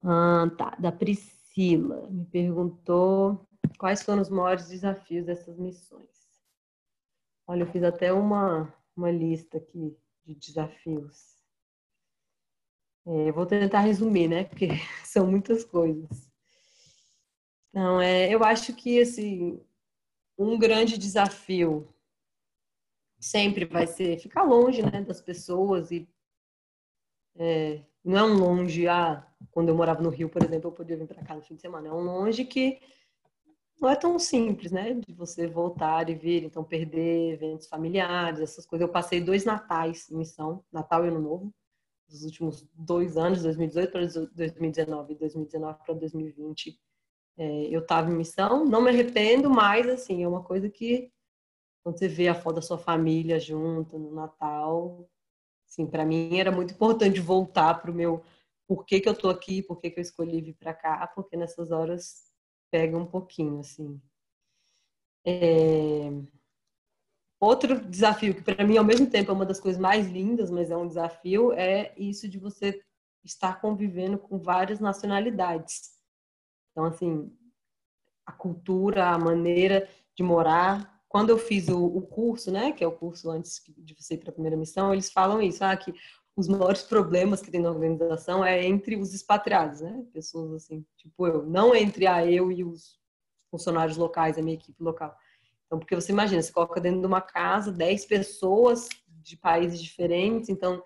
[0.03, 2.09] Ah, tá, da Priscila.
[2.09, 6.09] Me perguntou quais foram os maiores desafios dessas missões?
[7.45, 11.37] Olha, eu fiz até uma, uma lista aqui de desafios.
[13.05, 14.45] É, vou tentar resumir, né?
[14.45, 14.67] Porque
[15.05, 16.27] são muitas coisas.
[17.69, 19.63] Então, é, eu acho que assim,
[20.39, 21.87] um grande desafio
[23.19, 26.07] sempre vai ser ficar longe né, das pessoas e
[27.35, 30.97] é, não é um longe, ah, quando eu morava no Rio, por exemplo, eu podia
[30.97, 31.89] vir para cá no fim de semana.
[31.89, 32.79] É um longe que
[33.79, 34.93] não é tão simples, né?
[34.93, 38.87] De você voltar e vir, então perder eventos familiares, essas coisas.
[38.87, 41.53] Eu passei dois natais em missão, Natal e Ano Novo,
[42.07, 44.01] dos últimos dois anos, 2018 para
[44.33, 46.79] 2019 e 2019 para 2020.
[47.37, 51.11] É, eu estava em missão, não me arrependo, mas assim, é uma coisa que
[51.83, 55.09] quando você vê a foto da sua família junto no Natal,
[55.67, 58.23] assim, para mim era muito importante voltar para o meu
[58.67, 61.35] por que, que eu estou aqui, por que, que eu escolhi vir para cá, porque
[61.35, 62.29] nessas horas
[62.69, 63.99] pega um pouquinho, assim.
[65.25, 66.11] É...
[67.39, 70.69] Outro desafio, que para mim ao mesmo tempo é uma das coisas mais lindas, mas
[70.69, 72.83] é um desafio, é isso de você
[73.23, 75.98] estar convivendo com várias nacionalidades.
[76.79, 77.29] Então, assim,
[78.25, 81.03] a cultura, a maneira de morar.
[81.09, 84.19] Quando eu fiz o, o curso, né, que é o curso antes de você ir
[84.19, 85.93] para a primeira missão, eles falam isso, ah, que
[86.37, 90.05] os maiores problemas que tem na organização é entre os expatriados, né?
[90.13, 92.97] Pessoas assim, tipo eu, não entre a eu e os
[93.51, 95.13] funcionários locais, a minha equipe local.
[95.65, 98.87] Então, porque você imagina, você coloca dentro de uma casa 10 pessoas
[99.21, 100.81] de países diferentes, então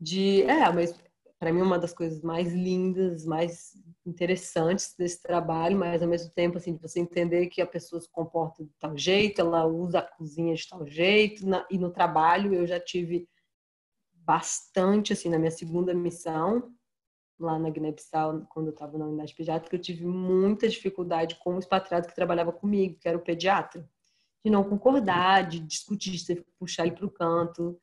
[0.00, 0.94] de é, mas
[1.38, 3.74] para mim uma das coisas mais lindas, mais
[4.06, 8.10] interessantes desse trabalho, mas ao mesmo tempo assim, de você entender que a pessoa se
[8.10, 12.54] comporta de tal jeito, ela usa a cozinha de tal jeito, na, e no trabalho
[12.54, 13.28] eu já tive
[14.12, 16.72] bastante, assim, na minha segunda missão,
[17.38, 21.58] lá na Guiné-Bissau, quando eu estava na unidade pediátrica, eu tive muita dificuldade com o
[21.58, 23.88] expatriado que trabalhava comigo, que era o pediatra.
[24.44, 27.78] De não concordar, de discutir, de puxar ele para o canto.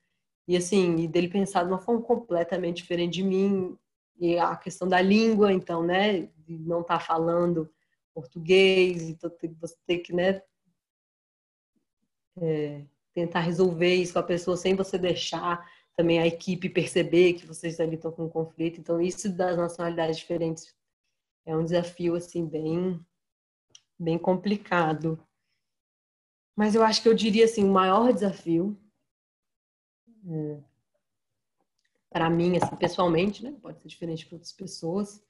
[0.47, 3.77] E assim, e dele pensar de uma forma completamente diferente de mim.
[4.19, 6.29] E a questão da língua, então, né?
[6.37, 7.71] De não estar tá falando
[8.13, 10.41] português, então você tem que, né?
[12.37, 17.45] É, tentar resolver isso com a pessoa sem você deixar também a equipe perceber que
[17.45, 18.79] vocês ali estão com um conflito.
[18.79, 20.75] Então, isso das nacionalidades diferentes
[21.45, 22.99] é um desafio, assim, bem,
[23.99, 25.19] bem complicado.
[26.55, 28.77] Mas eu acho que eu diria, assim, o maior desafio,
[30.27, 30.63] é,
[32.13, 33.53] para mim, assim, pessoalmente, né?
[33.61, 35.21] Pode ser diferente para outras pessoas,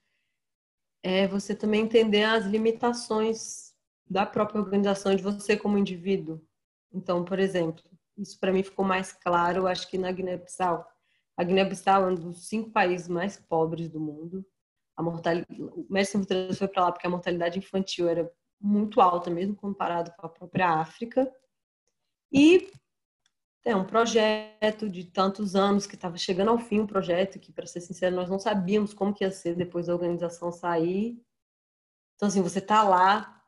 [1.02, 3.74] é você também entender as limitações
[4.08, 6.40] da própria organização de você como indivíduo.
[6.92, 7.82] Então, por exemplo,
[8.16, 10.86] isso para mim ficou mais claro, acho que na Guiné-Bissau.
[11.36, 14.46] A Guiné-Bissau é um dos cinco países mais pobres do mundo.
[14.96, 19.30] A mortalidade, o Mestre Mutantes foi para lá porque a mortalidade infantil era muito alta,
[19.30, 21.30] mesmo comparado com a própria África.
[22.32, 22.70] E
[23.64, 27.66] é um projeto de tantos anos que estava chegando ao fim, um projeto que, para
[27.66, 31.18] ser sincero, nós não sabíamos como que ia ser depois da organização sair.
[32.14, 33.42] Então, assim, você está lá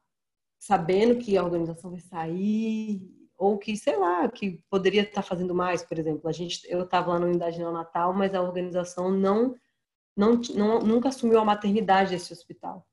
[0.59, 5.83] sabendo que a organização vai sair ou que, sei lá, que poderia estar fazendo mais,
[5.83, 6.29] por exemplo.
[6.29, 9.55] A gente, eu estava lá na unidade neonatal, mas a organização não,
[10.16, 12.87] não, não, nunca assumiu a maternidade desse hospital.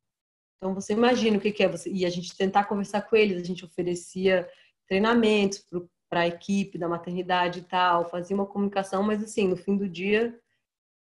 [0.58, 1.90] Então, você imagina o que, que é você.
[1.90, 4.48] E a gente tentar conversar com eles, a gente oferecia
[4.88, 5.66] treinamentos
[6.14, 9.90] para a equipe da maternidade e tal, fazia uma comunicação, mas assim, no fim do
[9.90, 10.40] dia,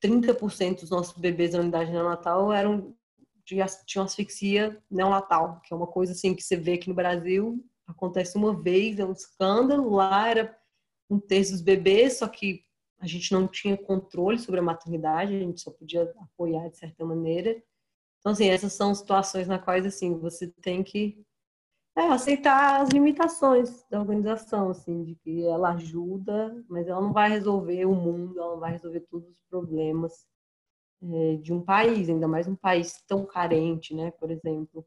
[0.02, 2.96] 30% dos nossos bebês da unidade neonatal eram
[3.86, 8.38] tinham asfixia neonatal, que é uma coisa assim que você vê aqui no Brasil acontece
[8.38, 9.90] uma vez, é um escândalo.
[9.90, 10.58] Lá era
[11.10, 12.64] um terço dos bebês, só que
[13.00, 17.04] a gente não tinha controle sobre a maternidade, a gente só podia apoiar de certa
[17.04, 17.62] maneira.
[18.20, 21.22] Então, assim, essas são situações na quais, assim, você tem que
[21.96, 27.30] é, aceitar as limitações da organização, assim, de que ela ajuda, mas ela não vai
[27.30, 30.26] resolver o mundo, ela não vai resolver todos os problemas
[31.04, 34.86] é, de um país, ainda mais um país tão carente, né, por exemplo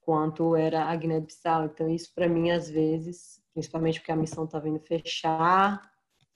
[0.00, 1.66] quanto era a Guiné-Bissau.
[1.66, 5.82] Então, isso para mim, às vezes, principalmente porque a missão estava indo fechar,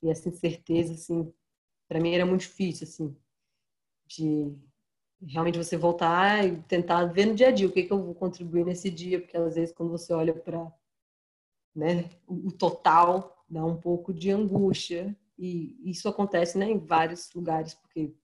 [0.03, 1.33] e essa incerteza, assim,
[1.89, 3.17] para mim era muito difícil, assim,
[4.07, 4.55] de
[5.27, 8.15] realmente você voltar e tentar ver no dia a dia o que, que eu vou
[8.15, 10.73] contribuir nesse dia, porque às vezes quando você olha para
[11.75, 15.17] né, o total, dá um pouco de angústia.
[15.39, 18.15] E isso acontece né, em vários lugares, porque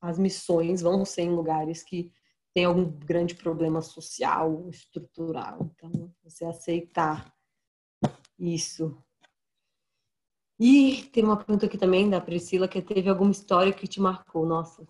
[0.00, 2.12] as missões vão ser em lugares que
[2.54, 5.70] tem algum grande problema social, estrutural.
[5.74, 7.34] Então, você aceitar
[8.38, 8.96] isso.
[10.58, 14.46] E tem uma pergunta aqui também da Priscila, que teve alguma história que te marcou?
[14.46, 14.86] Nossa,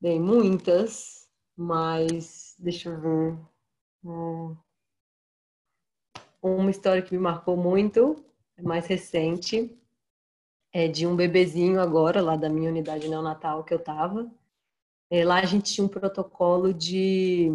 [0.00, 3.38] bem, muitas, mas deixa eu ver.
[6.42, 8.24] Uma história que me marcou muito,
[8.56, 9.76] é mais recente,
[10.72, 14.30] é de um bebezinho agora, lá da minha unidade neonatal que eu tava.
[15.10, 17.50] É, lá a gente tinha um protocolo de,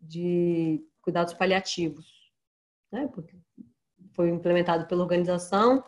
[0.00, 2.32] de cuidados paliativos,
[2.90, 3.08] né?
[3.08, 3.36] Porque
[4.12, 5.84] foi implementado pela organização,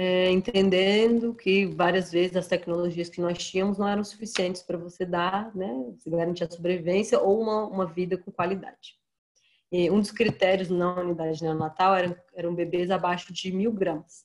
[0.00, 5.04] é, entendendo que várias vezes as tecnologias que nós tínhamos não eram suficientes para você
[5.04, 8.96] dar, né, você garantir a sobrevivência ou uma, uma vida com qualidade.
[9.72, 14.24] E um dos critérios na unidade neonatal eram, eram bebês abaixo de mil gramas.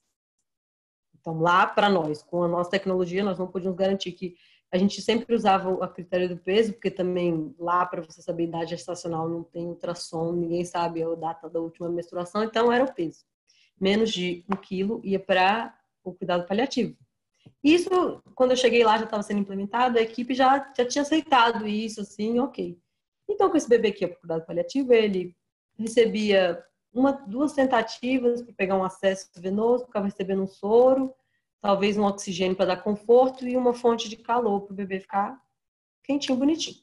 [1.19, 4.35] Então, lá para nós, com a nossa tecnologia, nós não podíamos garantir que
[4.71, 8.47] a gente sempre usava a critério do peso, porque também lá para você saber a
[8.47, 12.93] idade gestacional não tem ultrassom, ninguém sabe a data da última menstruação, então era o
[12.93, 13.25] peso
[13.83, 16.95] menos de um quilo ia para o cuidado paliativo.
[17.61, 17.89] Isso,
[18.33, 21.99] quando eu cheguei lá, já estava sendo implementado, a equipe já, já tinha aceitado isso,
[22.01, 22.79] assim, ok.
[23.29, 25.35] Então, com esse bebê que ia para o cuidado paliativo, ele
[25.77, 26.63] recebia
[26.93, 31.13] uma, duas tentativas para pegar um acesso venoso, ficava recebendo um soro,
[31.61, 35.37] talvez um oxigênio para dar conforto e uma fonte de calor para o bebê ficar
[36.03, 36.77] quentinho, bonitinho.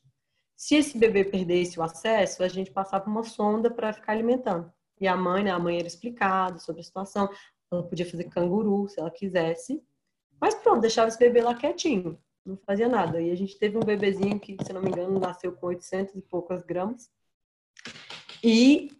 [0.57, 4.70] Se esse bebê perdesse o acesso, a gente passava uma sonda para ficar alimentando.
[5.01, 7.28] E a mãe, né, a mãe era explicado sobre a situação.
[7.70, 9.82] Ela podia fazer canguru se ela quisesse.
[10.40, 12.18] Mas pronto, deixava esse bebê lá quietinho.
[12.44, 13.20] Não fazia nada.
[13.20, 16.22] E a gente teve um bebezinho que, se não me engano, nasceu com 800 e
[16.22, 17.11] poucas gramas.
[18.42, 18.90] E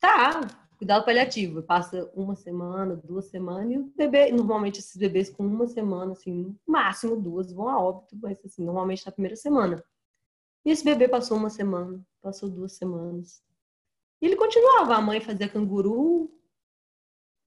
[0.00, 0.40] tá,
[0.76, 1.62] cuidado paliativo.
[1.62, 6.32] Passa uma semana, duas semanas, e o bebê, normalmente esses bebês com uma semana, assim,
[6.32, 9.84] no máximo duas, vão a óbito, mas assim, normalmente na primeira semana.
[10.64, 13.42] E esse bebê passou uma semana, passou duas semanas,
[14.22, 14.94] e ele continuava.
[14.94, 16.30] A mãe fazia canguru, o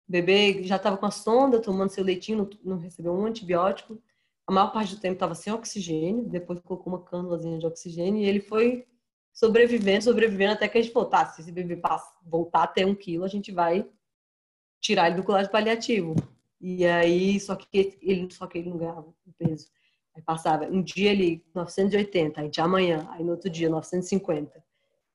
[0.07, 4.01] bebê já estava com a sonda, tomando seu leitinho, não, recebeu um antibiótico.
[4.47, 8.27] A maior parte do tempo estava sem oxigênio, depois colocou uma cânulazinha de oxigênio e
[8.27, 8.87] ele foi
[9.33, 11.81] sobrevivendo, sobrevivendo até que a gente falou, tá, se esse bebê
[12.23, 13.89] voltar a ter um quilo, a gente vai
[14.81, 16.15] tirar ele do colégio paliativo.
[16.61, 19.69] E aí, só que ele, só que ele não ganhava o peso.
[20.15, 24.68] Aí passava, um dia ele 980, aí de amanhã, aí no outro dia 950.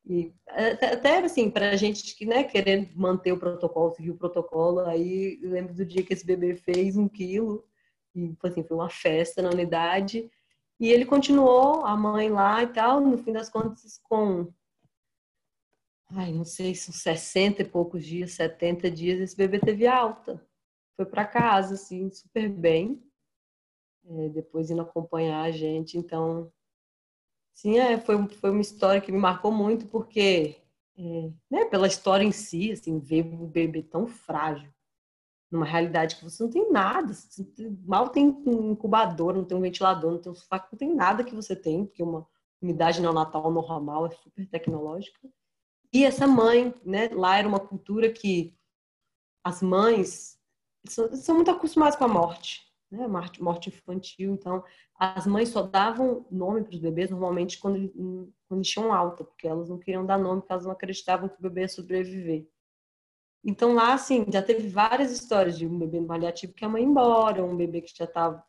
[0.05, 4.81] E até assim, para a gente que né, querendo manter o protocolo, seguir o protocolo,
[4.81, 7.65] aí lembro do dia que esse bebê fez um quilo,
[8.13, 10.29] e assim, foi uma festa na unidade,
[10.79, 14.51] e ele continuou, a mãe lá e tal, no fim das contas, com,
[16.11, 20.45] ai, não sei, são 60 e poucos dias, 70 dias, esse bebê teve alta.
[20.95, 23.01] Foi para casa, assim, super bem.
[24.05, 26.51] É, depois indo acompanhar a gente, então
[27.53, 30.57] Sim, é, foi, foi uma história que me marcou muito, porque,
[30.97, 34.71] é, né, pela história em si, assim, ver o bebê tão frágil,
[35.51, 37.13] numa realidade que você não tem nada,
[37.85, 41.23] mal tem um incubador, não tem um ventilador, não tem um sofá, não tem nada
[41.23, 42.27] que você tem, porque uma
[42.59, 45.29] unidade neonatal normal é super tecnológica.
[45.93, 48.57] E essa mãe, né, lá era uma cultura que
[49.43, 50.39] as mães
[50.87, 54.63] são, são muito acostumadas com a morte, né, morte infantil, então
[54.95, 57.91] as mães só davam nome para os bebês normalmente quando,
[58.47, 61.41] quando tinham alta, porque elas não queriam dar nome porque elas não acreditavam que o
[61.41, 62.47] bebê ia sobreviver.
[63.43, 66.83] Então lá, assim, já teve várias histórias de um bebê no paliativo que a mãe
[66.83, 68.43] ia embora, um bebê que já estava...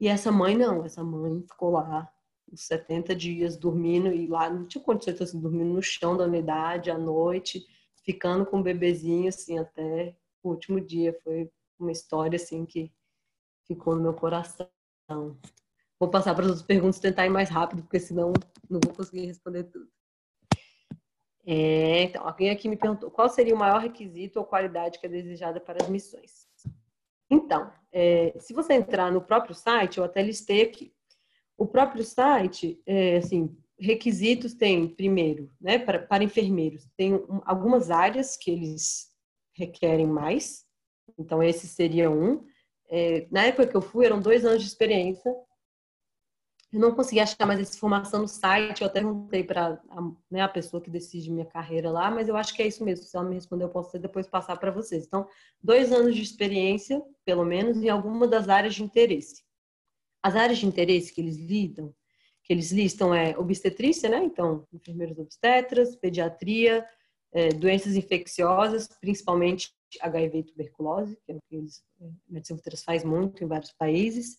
[0.00, 2.10] E essa mãe não, essa mãe ficou lá
[2.50, 6.90] uns 70 dias dormindo e lá não tinha condições assim, dormindo no chão da unidade
[6.90, 7.64] à noite,
[8.04, 11.16] ficando com o bebezinho assim até o último dia.
[11.22, 12.90] Foi uma história assim que
[13.66, 14.68] ficou no meu coração.
[15.98, 18.32] Vou passar para as outras perguntas tentar ir mais rápido, porque senão
[18.68, 19.88] não vou conseguir responder tudo.
[21.44, 25.08] É, então, alguém aqui me perguntou qual seria o maior requisito ou qualidade que é
[25.08, 26.46] desejada para as missões.
[27.30, 30.94] Então, é, se você entrar no próprio site, eu até listei aqui.
[31.56, 37.90] O próprio site, é, assim, requisitos tem, primeiro, né, para, para enfermeiros, tem um, algumas
[37.90, 39.10] áreas que eles
[39.54, 40.64] requerem mais.
[41.18, 42.44] Então, esse seria um.
[42.94, 45.34] É, na época que eu fui, eram dois anos de experiência.
[46.70, 48.82] Eu não consegui achar mais essa informação no site.
[48.82, 52.36] Eu até perguntei para a, né, a pessoa que decide minha carreira lá, mas eu
[52.36, 53.06] acho que é isso mesmo.
[53.06, 55.06] Se ela me responder, eu posso depois passar para vocês.
[55.06, 55.26] Então,
[55.62, 59.42] dois anos de experiência, pelo menos, em alguma das áreas de interesse.
[60.22, 61.94] As áreas de interesse que eles lidam,
[62.44, 64.22] que eles listam é obstetrícia, né?
[64.22, 66.86] Então, enfermeiros obstetras, pediatria,
[67.32, 72.84] é, doenças infecciosas, principalmente HIV e tuberculose, que é o que eles, a medicina futuras
[72.84, 74.38] faz muito em vários países.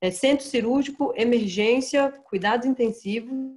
[0.00, 3.54] É, centro cirúrgico, emergência, cuidados intensivos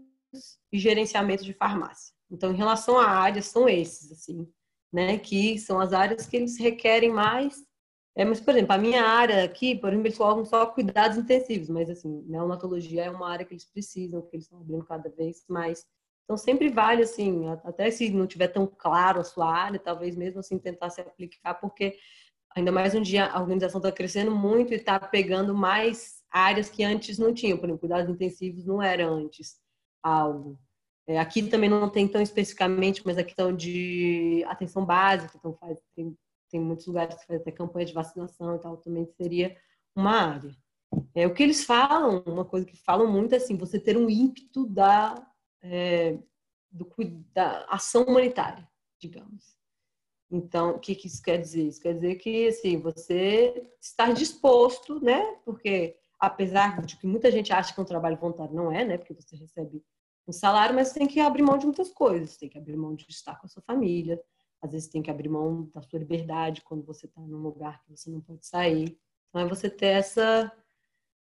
[0.72, 2.14] e gerenciamento de farmácia.
[2.30, 4.48] Então, em relação à área, são esses, assim,
[4.92, 7.64] né, que são as áreas que eles requerem mais.
[8.16, 11.70] É, mas, por exemplo, a minha área aqui, por exemplo, eles colocam só cuidados intensivos,
[11.70, 15.44] mas, assim, neonatologia é uma área que eles precisam, que eles estão abrindo cada vez
[15.48, 15.86] mais
[16.24, 20.40] Então sempre vale assim, até se não tiver tão claro a sua área, talvez mesmo
[20.40, 21.98] assim tentar se aplicar, porque
[22.56, 26.84] ainda mais um dia a organização está crescendo muito e está pegando mais áreas que
[26.84, 27.58] antes não tinham.
[27.58, 29.58] Por exemplo, cuidados intensivos não era antes
[30.02, 30.58] algo.
[31.06, 35.78] É, aqui também não tem tão especificamente, mas a questão de atenção básica, então faz,
[35.96, 36.18] tem,
[36.50, 39.56] tem muitos lugares que fazem até campanha de vacinação e tal, também seria
[39.94, 40.56] uma área.
[41.14, 44.10] É, o que eles falam, uma coisa que falam muito é assim, você ter um
[44.10, 45.16] ímpeto da,
[45.64, 46.18] é,
[46.70, 46.88] do,
[47.34, 48.68] da ação humanitária,
[49.00, 49.58] digamos.
[50.30, 51.68] Então, o que, que isso quer dizer?
[51.68, 55.22] Isso quer dizer que, assim, você estar disposto, né?
[55.46, 58.98] Porque, apesar de que muita gente acha que é um trabalho voluntário, não é, né?
[58.98, 59.84] Porque você recebe
[60.28, 62.32] um salário, mas você tem que abrir mão de muitas coisas.
[62.32, 64.20] Você tem que abrir mão de estar com a sua família.
[64.60, 67.96] Às vezes tem que abrir mão da sua liberdade quando você está num lugar que
[67.96, 68.98] você não pode sair.
[69.30, 70.52] Então, é você ter essa,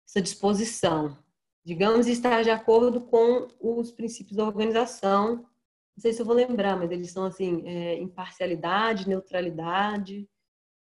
[0.09, 1.19] essa disposição.
[1.65, 5.37] Digamos, estar de acordo com os princípios da organização.
[5.97, 10.29] Não sei se eu vou lembrar, mas eles são assim, é, imparcialidade, neutralidade.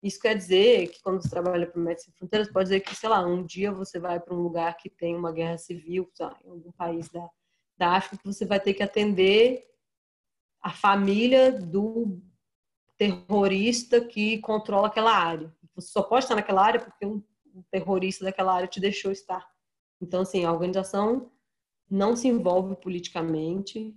[0.02, 2.94] Isso quer dizer que quando você trabalha para o Médicos Sem Fronteiras, pode dizer que,
[2.94, 6.10] sei lá, um dia você vai para um lugar que tem uma guerra civil,
[6.44, 7.26] em algum país da,
[7.76, 9.64] da África, que você vai ter que atender
[10.60, 12.20] a família do
[12.96, 15.54] terrorista que controla aquela área.
[15.74, 17.22] Você só pode estar naquela área porque um
[17.70, 19.53] terrorista daquela área te deixou estar.
[20.04, 21.30] Então, assim, a organização
[21.90, 23.96] não se envolve politicamente.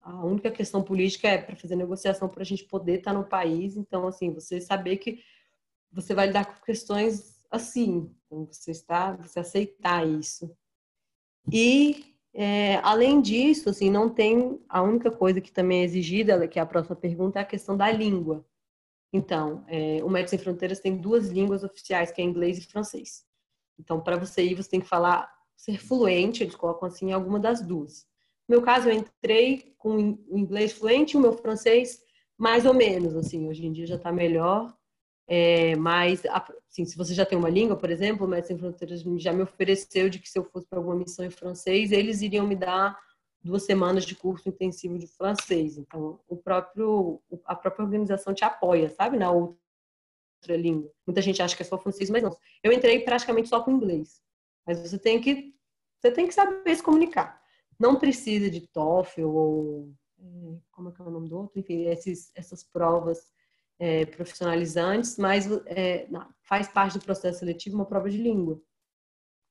[0.00, 3.76] A única questão política é para fazer negociação para a gente poder estar no país.
[3.76, 5.22] Então, assim, você saber que
[5.92, 8.10] você vai lidar com questões assim.
[8.26, 10.50] Então, você está, você aceitar isso.
[11.52, 16.58] E é, além disso, assim, não tem a única coisa que também é exigida, que
[16.58, 18.42] é a próxima pergunta, é a questão da língua.
[19.12, 23.26] Então, é, o Médicos Sem Fronteiras tem duas línguas oficiais, que é inglês e francês.
[23.78, 27.38] Então, para você ir, você tem que falar, ser fluente, eles colocam assim, em alguma
[27.38, 28.06] das duas.
[28.48, 32.00] No meu caso, eu entrei com o inglês fluente o meu francês
[32.36, 34.74] mais ou menos, assim, hoje em dia já está melhor,
[35.26, 39.02] é, mas, assim, se você já tem uma língua, por exemplo, o Médicos Sem Fronteiras
[39.18, 42.46] já me ofereceu de que se eu fosse para alguma missão em francês, eles iriam
[42.46, 42.98] me dar
[43.42, 45.78] duas semanas de curso intensivo de francês.
[45.78, 49.56] Então, o próprio, a própria organização te apoia, sabe, na outra
[50.50, 50.92] língua.
[51.06, 52.36] Muita gente acha que é só francês, mas não.
[52.62, 54.20] Eu entrei praticamente só com inglês.
[54.66, 55.54] Mas você tem que,
[56.00, 57.40] você tem que saber se comunicar.
[57.78, 61.58] Não precisa de TOEFL ou é, como é que é o nome do outro?
[61.58, 63.32] Enfim, esses, essas provas
[63.78, 66.06] é, profissionalizantes, mas é,
[66.42, 68.60] faz parte do processo seletivo uma prova de língua.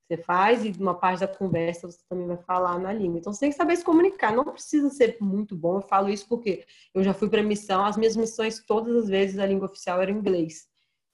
[0.07, 3.19] Você faz e uma parte da conversa você também vai falar na língua.
[3.19, 4.33] Então você tem que saber se comunicar.
[4.33, 5.77] Não precisa ser muito bom.
[5.77, 7.85] Eu falo isso porque eu já fui para missão.
[7.85, 10.67] As minhas missões todas as vezes a língua oficial era inglês.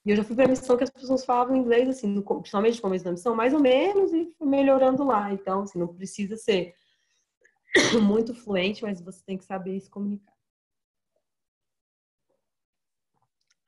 [0.08, 2.82] E eu já fui para missão que as pessoas falavam inglês assim, no, principalmente no
[2.82, 5.34] começo da missão, mais ou menos e fui melhorando lá.
[5.34, 6.74] Então assim, não precisa ser
[8.02, 10.34] muito fluente, mas você tem que saber se comunicar.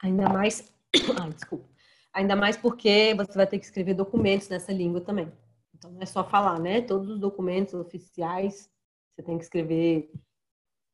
[0.01, 0.73] Ainda mais.
[1.21, 1.67] Ai, desculpa.
[2.13, 5.29] Ainda mais porque você vai ter que escrever documentos nessa língua também.
[5.75, 6.81] Então não é só falar, né?
[6.81, 8.71] Todos os documentos oficiais,
[9.11, 10.09] você tem que escrever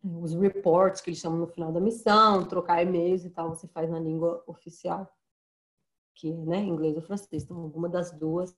[0.04, 3.92] os reports que eles chamam no final da missão, trocar e-mails e tal, você faz
[3.92, 5.16] na língua oficial,
[6.16, 7.44] que é né, inglês ou francês.
[7.44, 8.56] Então, alguma das duas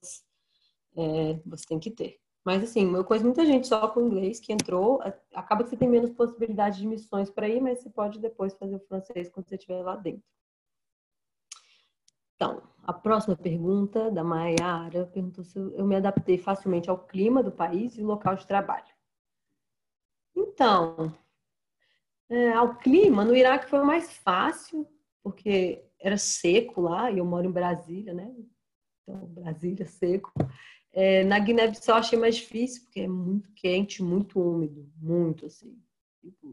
[0.96, 2.20] é, você tem que ter.
[2.44, 5.02] Mas assim, eu conheço muita gente só com inglês que entrou,
[5.34, 8.76] acaba que você tem menos possibilidade de missões para ir, mas você pode depois fazer
[8.76, 10.22] o francês quando você estiver lá dentro.
[12.34, 17.50] Então, a próxima pergunta da Maiara perguntou se eu me adaptei facilmente ao clima do
[17.50, 18.94] país e local de trabalho.
[20.34, 21.12] Então,
[22.30, 24.88] é, ao clima, no Iraque foi mais fácil,
[25.22, 28.32] porque era seco lá, e eu moro em Brasília, né?
[29.02, 30.32] Então, Brasília seco.
[30.92, 35.76] É, na Guiné-Bissau achei mais difícil, porque é muito quente, muito úmido, muito assim.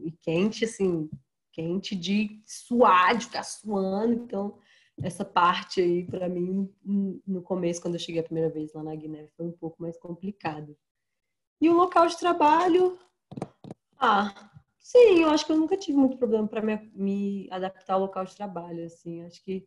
[0.04, 1.10] E quente, assim,
[1.52, 4.58] quente de suar, de ficar suando, então
[5.02, 6.72] essa parte aí, para mim,
[7.26, 9.98] no começo, quando eu cheguei a primeira vez lá na Guiné, foi um pouco mais
[9.98, 10.76] complicado.
[11.60, 12.98] E o local de trabalho,
[13.98, 14.50] ah,
[14.86, 18.24] sim, eu acho que eu nunca tive muito problema para me, me, adaptar ao local
[18.24, 19.66] de trabalho, assim, acho que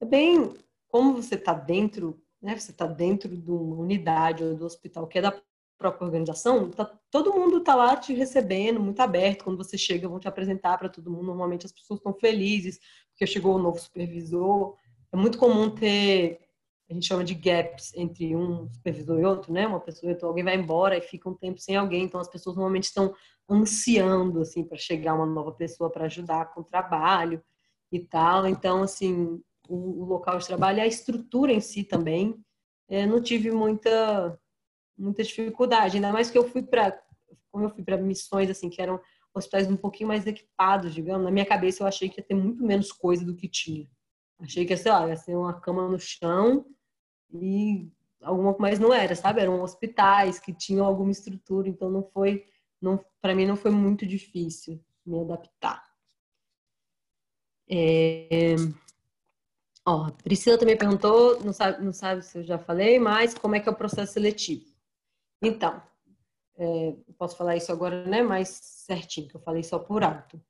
[0.00, 0.52] é bem,
[0.88, 5.18] como você está dentro, né, você está dentro de uma unidade ou do hospital que
[5.18, 5.40] é da
[5.78, 9.44] própria organização, tá, todo mundo está lá te recebendo, muito aberto.
[9.44, 11.24] Quando você chega, vão te apresentar para todo mundo.
[11.26, 14.74] Normalmente as pessoas estão felizes porque chegou o novo supervisor.
[15.12, 16.45] É muito comum ter,
[16.88, 19.66] a gente chama de gaps entre um supervisor e outro, né?
[19.66, 22.04] Uma pessoa, então alguém vai embora e fica um tempo sem alguém.
[22.04, 23.14] Então as pessoas normalmente estão
[23.48, 27.42] ansiando assim para chegar uma nova pessoa para ajudar com o trabalho
[27.90, 28.46] e tal.
[28.46, 32.40] Então assim, o, o local de trabalho, a estrutura em si também,
[32.88, 34.38] é, não tive muita
[34.96, 36.98] muita dificuldade, ainda mais que eu fui para
[37.50, 39.00] como eu fui para missões assim que eram
[39.34, 42.64] hospitais um pouquinho mais equipados, digamos, na minha cabeça eu achei que ia ter muito
[42.64, 43.86] menos coisa do que tinha.
[44.40, 46.64] Achei que ia ser, ó, ia ser uma cama no chão
[47.32, 47.90] e
[48.22, 49.40] alguma, mas não era, sabe?
[49.40, 52.44] Eram hospitais que tinham alguma estrutura, então não foi,
[52.80, 55.84] não, para mim não foi muito difícil me adaptar.
[57.68, 58.54] É...
[59.84, 63.60] Ó, Priscila também perguntou, não sabe, não sabe se eu já falei, mas como é
[63.60, 64.64] que é o processo seletivo?
[65.40, 65.80] Então,
[66.58, 68.22] é, posso falar isso agora, né?
[68.22, 70.42] Mais certinho, que eu falei só por alto.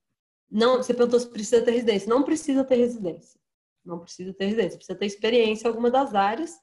[0.51, 2.09] Não, você perguntou se precisa ter residência.
[2.09, 3.39] Não precisa ter residência.
[3.87, 4.77] Não precisa ter residência.
[4.77, 6.59] Precisa ter experiência em alguma das áreas,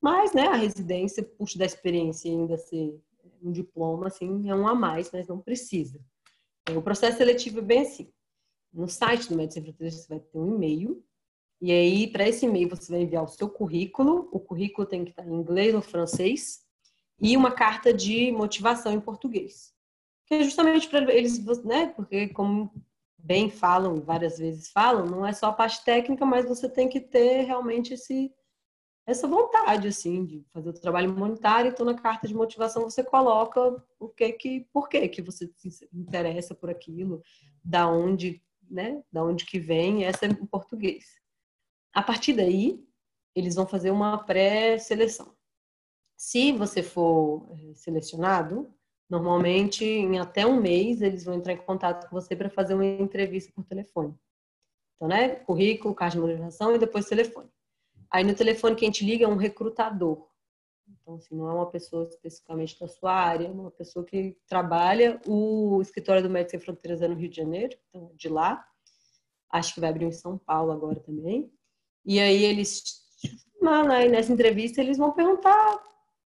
[0.00, 0.48] mas, né?
[0.48, 3.00] A residência, puxa da experiência ainda ser
[3.42, 6.00] um diploma, assim, é um a mais, mas não precisa.
[6.74, 8.12] O processo seletivo é bem assim.
[8.72, 11.04] No site do Médicos Sem você vai ter um e-mail
[11.60, 14.28] e aí, para esse e-mail, você vai enviar o seu currículo.
[14.30, 16.62] O currículo tem que estar em inglês ou francês
[17.18, 19.72] e uma carta de motivação em português.
[20.26, 21.86] Que é justamente para eles, né?
[21.86, 22.70] Porque, como
[23.24, 27.00] bem falam, várias vezes falam, não é só a parte técnica, mas você tem que
[27.00, 28.30] ter realmente esse,
[29.06, 31.70] essa vontade, assim, de fazer o trabalho humanitário.
[31.70, 35.88] Então, na carta de motivação, você coloca o que que, por que que você se
[35.90, 37.22] interessa por aquilo,
[37.64, 39.02] da onde, né?
[39.10, 41.06] Da onde que vem, essa é em português.
[41.94, 42.86] A partir daí,
[43.34, 45.34] eles vão fazer uma pré-seleção.
[46.14, 48.72] Se você for eh, selecionado,
[49.08, 52.84] normalmente em até um mês eles vão entrar em contato com você para fazer uma
[52.84, 54.14] entrevista por telefone.
[54.96, 55.36] Então, né?
[55.36, 57.48] Currículo, carta de motivação e depois telefone.
[58.10, 60.28] Aí no telefone quem te liga é um recrutador.
[60.88, 65.20] Então, assim, não é uma pessoa especificamente da sua área, é uma pessoa que trabalha.
[65.26, 68.64] O escritório do Médicos Sem Fronteiras é no Rio de Janeiro, então de lá.
[69.50, 71.52] Acho que vai abrir em São Paulo agora também.
[72.04, 72.82] E aí eles,
[73.60, 75.82] mano, aí nessa entrevista eles vão perguntar,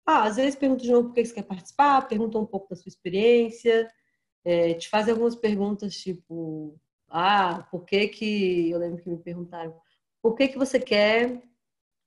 [0.05, 2.75] ah, às vezes perguntam de novo por que você quer participar, perguntam um pouco da
[2.75, 3.89] sua experiência,
[4.43, 6.79] é, te fazem algumas perguntas tipo,
[7.09, 9.75] ah, por que que, eu lembro que me perguntaram,
[10.21, 11.41] por que que você quer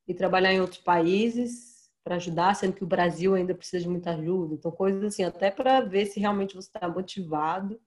[0.07, 4.11] ir trabalhar em outros países para ajudar, sendo que o Brasil ainda precisa de muita
[4.13, 4.55] ajuda.
[4.55, 7.81] Então, coisas assim, até para ver se realmente você está motivado.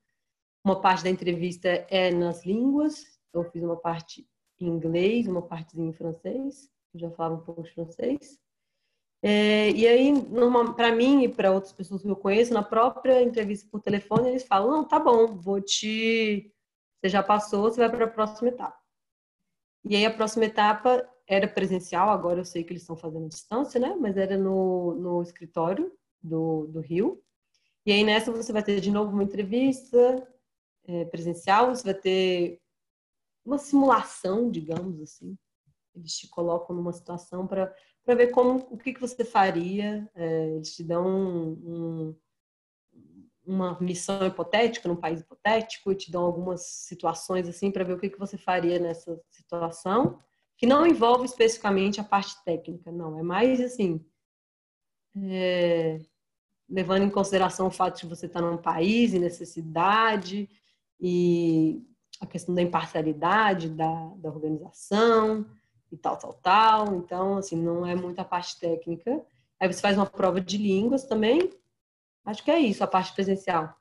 [0.62, 5.88] Uma parte da entrevista é nas línguas, eu fiz uma parte em inglês, uma partezinha
[5.88, 8.38] em francês, eu já falava um pouco de francês.
[9.22, 10.12] É, e aí,
[10.74, 14.44] para mim e para outras pessoas que eu conheço, na própria entrevista por telefone, eles
[14.44, 16.50] falam: não, tá bom, vou te.
[17.00, 18.78] Você já passou, você vai para a próxima etapa.
[19.84, 23.78] E aí, a próxima etapa era presencial, agora eu sei que eles estão fazendo distância,
[23.78, 23.94] né?
[23.98, 25.92] Mas era no, no escritório
[26.22, 27.22] do, do Rio.
[27.84, 30.26] E aí, nessa, você vai ter de novo uma entrevista
[30.86, 32.60] é, presencial, você vai ter
[33.44, 35.36] uma simulação, digamos assim.
[35.94, 37.74] Eles te colocam numa situação para
[38.14, 40.08] ver como o que, que você faria.
[40.14, 42.16] É, eles te dão um, um,
[43.46, 47.98] uma missão hipotética num país hipotético e te dão algumas situações assim para ver o
[47.98, 50.18] que, que você faria nessa situação,
[50.56, 53.18] que não envolve especificamente a parte técnica, não.
[53.18, 54.04] É mais assim.
[55.16, 55.98] É,
[56.68, 60.48] levando em consideração o fato de você estar num país em necessidade
[61.00, 61.82] e
[62.20, 65.46] a questão da imparcialidade da, da organização
[65.90, 66.94] e tal, tal, tal.
[66.94, 69.24] Então, assim, não é muita parte técnica.
[69.58, 71.50] Aí você faz uma prova de línguas também.
[72.24, 73.74] Acho que é isso, a parte presencial.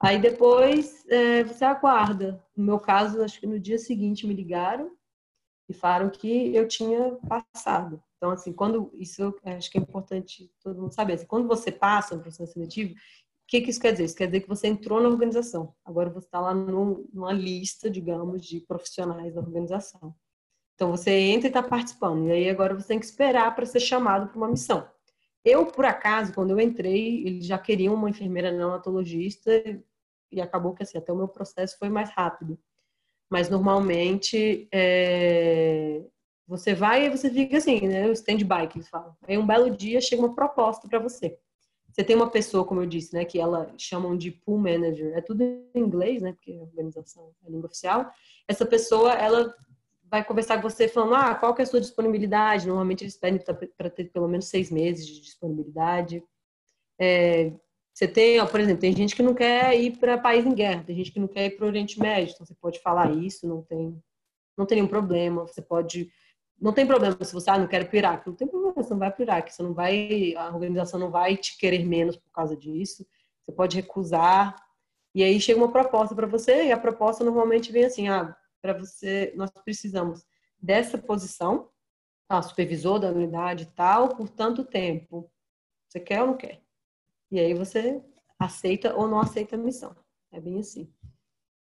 [0.00, 2.42] Aí depois é, você aguarda.
[2.56, 4.92] No meu caso, acho que no dia seguinte me ligaram
[5.68, 8.02] e falaram que eu tinha passado.
[8.16, 11.14] Então, assim, quando isso acho que é importante todo mundo saber.
[11.14, 14.04] Assim, quando você passa no processo seletivo, o que, que isso quer dizer?
[14.04, 15.74] Isso quer dizer que você entrou na organização.
[15.84, 20.14] Agora você está lá numa lista, digamos, de profissionais da organização.
[20.74, 22.26] Então você entra e está participando.
[22.28, 24.88] E aí agora você tem que esperar para ser chamado para uma missão.
[25.44, 29.50] Eu, por acaso, quando eu entrei, eles já queriam uma enfermeira neonatologista
[30.32, 32.58] e acabou que assim, até o meu processo foi mais rápido.
[33.30, 36.02] Mas normalmente é...
[36.46, 38.08] você vai e você fica assim, né?
[38.08, 39.14] O stand-by que eles falam.
[39.26, 41.38] Aí um belo dia chega uma proposta para você.
[41.94, 45.20] Você tem uma pessoa, como eu disse, né, que ela chamam de pool manager, é
[45.20, 48.10] tudo em inglês, né, porque a organização é língua oficial.
[48.48, 49.54] Essa pessoa, ela
[50.14, 52.68] vai conversar com você falando, ah, qual que é a sua disponibilidade?
[52.68, 53.42] Normalmente eles pedem
[53.76, 56.22] para ter pelo menos seis meses de disponibilidade.
[57.00, 57.52] É,
[57.92, 60.84] você tem, ó, por exemplo, tem gente que não quer ir para país em guerra,
[60.84, 63.44] tem gente que não quer ir para o Oriente Médio, então você pode falar isso,
[63.48, 64.00] não tem,
[64.56, 65.48] não tem nenhum problema.
[65.48, 66.08] Você pode
[66.60, 69.12] não tem problema se você ah, não quer pirar, não tem problema, você não vai
[69.12, 73.04] pirar, que você não vai, a organização não vai te querer menos por causa disso.
[73.42, 74.54] Você pode recusar.
[75.12, 78.72] E aí chega uma proposta para você e a proposta normalmente vem assim, ah, para
[78.72, 80.24] você, nós precisamos
[80.58, 81.68] dessa posição,
[82.26, 85.30] tá, supervisor da unidade tal, por tanto tempo.
[85.86, 86.62] Você quer ou não quer?
[87.30, 88.02] E aí você
[88.38, 89.94] aceita ou não aceita a missão.
[90.32, 90.90] É bem assim.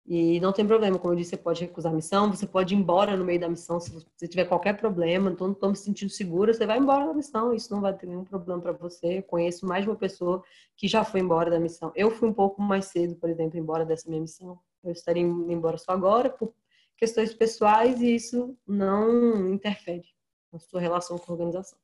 [0.06, 2.78] E não tem problema, como eu disse, você pode recusar a missão, você pode ir
[2.78, 6.12] embora no meio da missão se você tiver qualquer problema, então não estou me sentindo
[6.12, 9.18] segura, você vai embora da missão, isso não vai ter nenhum problema para você.
[9.18, 10.44] Eu conheço mais de uma pessoa
[10.76, 11.92] que já foi embora da missão.
[11.96, 14.60] Eu fui um pouco mais cedo, por exemplo, embora dessa minha missão.
[14.84, 16.54] Eu estaria indo embora só agora por
[17.02, 20.06] questões pessoais e isso não interfere
[20.54, 21.80] na sua relação com a organização.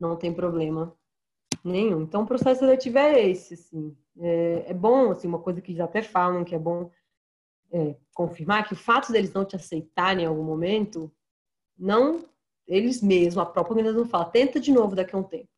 [0.00, 0.92] Não tem problema
[1.62, 2.02] nenhum.
[2.02, 3.96] Então, o processo seletivo é esse, assim.
[4.18, 6.90] É, é bom, assim, uma coisa que eles até falam que é bom
[7.70, 11.12] é, confirmar que o fato deles não te aceitarem em algum momento,
[11.78, 12.28] não
[12.66, 15.48] eles mesmos, a própria organização fala, tenta de novo daqui a um tempo.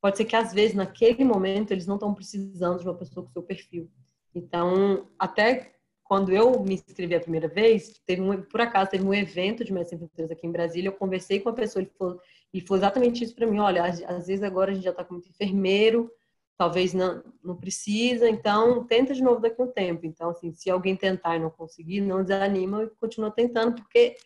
[0.00, 3.32] Pode ser que às vezes naquele momento eles não estão precisando de uma pessoa com
[3.32, 3.90] seu perfil.
[4.34, 5.77] Então, até
[6.08, 9.70] quando eu me inscrevi a primeira vez, teve um, por acaso teve um evento de
[9.70, 12.18] Mestre Fronteiras aqui em Brasília, eu conversei com a pessoa, ele falou,
[12.52, 15.14] e exatamente isso para mim, olha, às, às, vezes agora a gente já está com
[15.14, 16.10] muito enfermeiro,
[16.56, 20.06] talvez não, não precisa, então tenta de novo daqui a um tempo.
[20.06, 24.16] Então, assim, se alguém tentar e não conseguir, não desanima e continua tentando, porque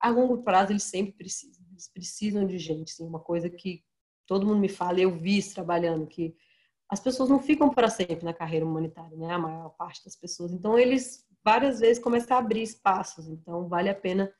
[0.00, 1.64] a longo prazo eles sempre precisam.
[1.70, 3.84] Eles precisam de gente, assim, uma coisa que
[4.26, 6.34] todo mundo me fala, eu vi isso trabalhando, que
[6.88, 9.32] as pessoas não ficam para sempre na carreira humanitária, né?
[9.32, 10.52] A maior parte das pessoas.
[10.52, 13.28] Então, eles várias vezes começam a abrir espaços.
[13.28, 14.32] Então, vale a pena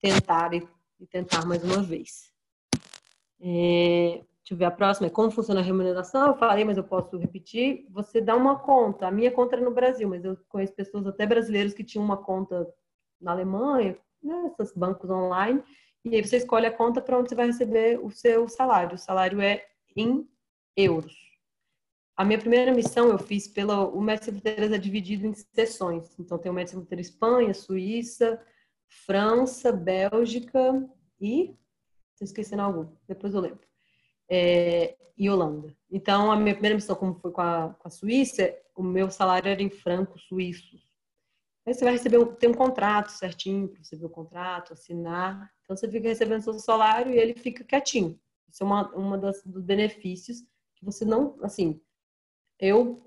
[0.00, 0.66] tentar e,
[1.00, 2.32] e tentar mais uma vez.
[3.40, 5.06] É, Deixa eu ver a próxima.
[5.06, 6.26] É como funciona a remuneração?
[6.26, 7.86] Eu falei, mas eu posso repetir.
[7.88, 9.06] Você dá uma conta.
[9.08, 12.18] A minha conta era no Brasil, mas eu conheço pessoas até brasileiros que tinham uma
[12.18, 12.68] conta
[13.18, 15.64] na Alemanha, né, bancos online.
[16.04, 18.96] E aí você escolhe a conta para onde você vai receber o seu salário.
[18.96, 19.64] O salário é
[19.96, 20.28] em
[20.76, 21.23] euros.
[22.16, 23.86] A minha primeira missão eu fiz pela.
[23.86, 26.18] O Mestre Fronteiras é dividido em seções.
[26.18, 28.40] Então tem o Mestre Fronteira Espanha, Suíça,
[28.86, 30.88] França, Bélgica
[31.20, 31.56] e.
[32.12, 33.66] Estou esquecendo algum, depois eu lembro
[34.28, 35.74] é, e Holanda.
[35.90, 39.48] Então, a minha primeira missão, como foi com a, com a Suíça, o meu salário
[39.48, 40.82] era em francos suíços.
[41.66, 45.50] Aí você vai receber um, tem um contrato certinho para você ver o contrato, assinar.
[45.62, 48.18] Então você fica recebendo seu salário e ele fica quietinho.
[48.50, 50.42] Isso é uma, uma das, dos benefícios
[50.74, 51.80] que você não, assim,
[52.58, 53.02] eu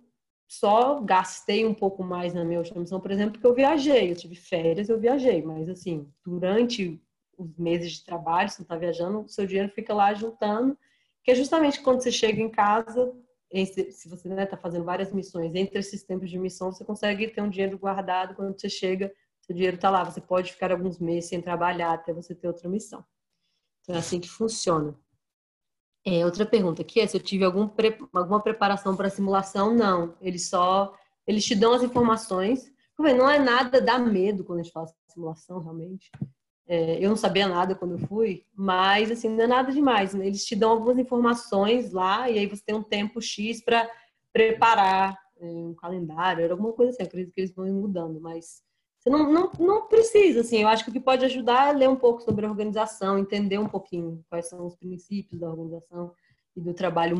[0.47, 4.15] só gastei um pouco mais na minha última missão, por exemplo, porque eu viajei, eu
[4.15, 7.01] tive férias, eu viajei, mas assim, durante
[7.37, 10.77] os meses de trabalho, você não está viajando, o seu dinheiro fica lá juntando
[11.27, 13.13] que é justamente quando você chega em casa,
[13.51, 17.41] se você está né, fazendo várias missões, entre esses tempos de missão, você consegue ter
[17.41, 20.05] um dinheiro guardado quando você chega, seu dinheiro está lá.
[20.05, 23.03] Você pode ficar alguns meses sem trabalhar até você ter outra missão.
[23.81, 24.97] Então é assim que funciona.
[26.10, 27.97] É, outra pergunta aqui é se eu tive algum pre...
[28.14, 29.76] alguma preparação para simulação.
[29.76, 30.95] Não, eles só
[31.28, 32.72] eles te dão as informações.
[32.97, 36.10] Não é nada, dá medo quando a gente fala simulação, realmente.
[36.66, 40.14] É, eu não sabia nada quando eu fui, mas assim, não é nada demais.
[40.14, 40.28] Né?
[40.28, 43.89] Eles te dão algumas informações lá e aí você tem um tempo X para
[44.32, 47.03] preparar é, um calendário, alguma coisa assim.
[47.03, 48.64] Eu acredito que eles vão mudando, mas
[48.99, 50.61] você não, não, não precisa, assim.
[50.61, 53.57] Eu acho que o que pode ajudar é ler um pouco sobre a organização, entender
[53.57, 56.13] um pouquinho quais são os princípios da organização
[56.55, 57.15] e do trabalho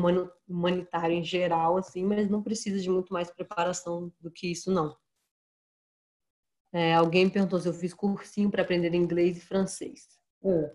[0.48, 4.96] humanitário em geral, assim, mas não precisa de muito mais preparação do que isso, não.
[6.72, 10.18] É, alguém perguntou se eu fiz cursinho para aprender inglês e francês.
[10.44, 10.72] É.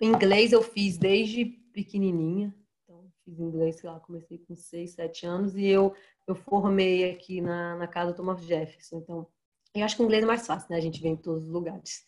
[0.00, 2.54] Inglês eu fiz desde pequenininha.
[2.82, 5.94] Então, fiz inglês, sei lá, comecei com 6, 7 anos e eu,
[6.26, 8.98] eu formei aqui na, na casa do Thomas Jefferson.
[8.98, 9.26] Então,
[9.74, 10.76] eu acho que o inglês é mais fácil, né?
[10.76, 12.04] A gente vem em todos os lugares.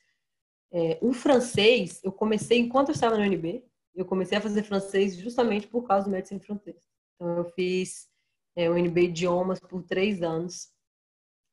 [0.73, 3.65] É, o francês, eu comecei enquanto eu estava no UNB,
[3.95, 6.85] eu comecei a fazer francês justamente por causa do Médicos Sem Fronteiras.
[7.15, 8.09] Então, eu fiz
[8.55, 10.69] é, o UNB Idiomas por três anos.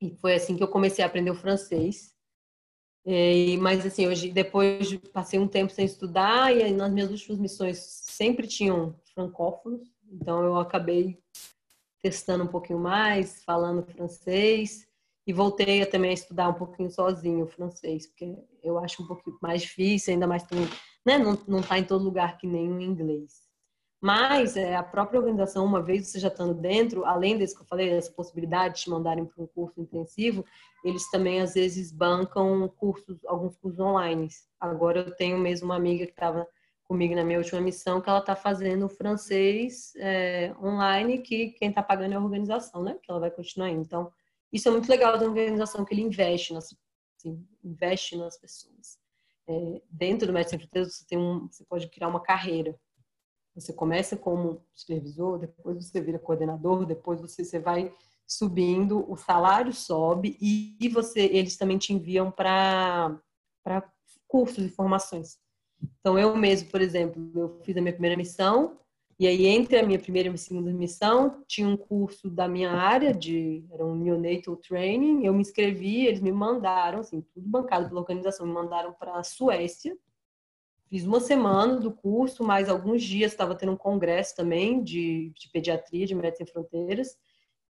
[0.01, 2.13] E foi assim que eu comecei a aprender o francês.
[3.05, 7.77] E, mas assim, hoje depois passei um tempo sem estudar e nas minhas últimas missões
[7.79, 11.21] sempre tinham francófonos, então eu acabei
[12.01, 14.87] testando um pouquinho mais, falando francês
[15.25, 19.07] e voltei a, também a estudar um pouquinho sozinho o francês, porque eu acho um
[19.07, 20.55] pouquinho mais difícil, ainda mais que
[21.05, 23.43] né, não, não tá em todo lugar que nem o inglês.
[24.01, 27.65] Mas é, a própria organização, uma vez você já estando dentro, além desse que eu
[27.65, 30.43] falei, dessa possibilidade de te mandarem para um curso intensivo,
[30.83, 34.27] eles também às vezes bancam cursos, alguns cursos online.
[34.59, 36.45] Agora eu tenho mesmo uma amiga que estava
[36.83, 41.81] comigo na minha última missão, que ela está fazendo francês é, online, que quem está
[41.81, 42.97] pagando é a organização, né?
[43.01, 43.83] Que ela vai continuar indo.
[43.83, 44.11] Então,
[44.53, 46.73] isso é muito legal da organização, que ele investe nas,
[47.17, 48.99] assim, investe nas pessoas.
[49.47, 52.79] É, dentro do Médico Sem Fronteiras, você, tem um, você pode criar uma carreira.
[53.55, 57.93] Você começa como supervisor, depois você vira coordenador, depois você, você vai
[58.25, 63.21] subindo, o salário sobe e você eles também te enviam para
[64.27, 65.37] cursos e formações.
[65.99, 68.79] Então eu mesmo, por exemplo, eu fiz a minha primeira missão
[69.19, 72.71] E aí, entre a minha primeira e minha segunda missão, tinha um curso da minha
[72.71, 75.25] área, de, era um neonatal training.
[75.25, 79.23] Eu me inscrevi, eles me mandaram, assim, tudo bancado pela organização, me mandaram para a
[79.23, 79.95] Suécia.
[80.89, 85.49] Fiz uma semana do curso, mais alguns dias estava tendo um congresso também de, de
[85.51, 87.15] pediatria, de Médicos Sem Fronteiras.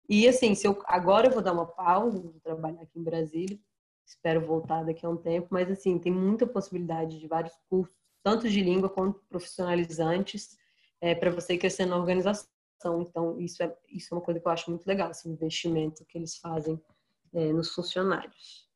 [0.08, 3.58] E assim, se eu, agora eu vou dar uma pausa, vou trabalhar aqui em Brasília,
[4.04, 8.48] espero voltar daqui a um tempo, mas assim, tem muita possibilidade de vários cursos, tanto
[8.48, 10.59] de língua quanto profissionalizantes
[11.00, 12.48] é, para você crescer na organização.
[13.00, 16.16] Então, isso é, isso é uma coisa que eu acho muito legal, esse investimento que
[16.16, 16.80] eles fazem
[17.32, 18.68] é, nos funcionários.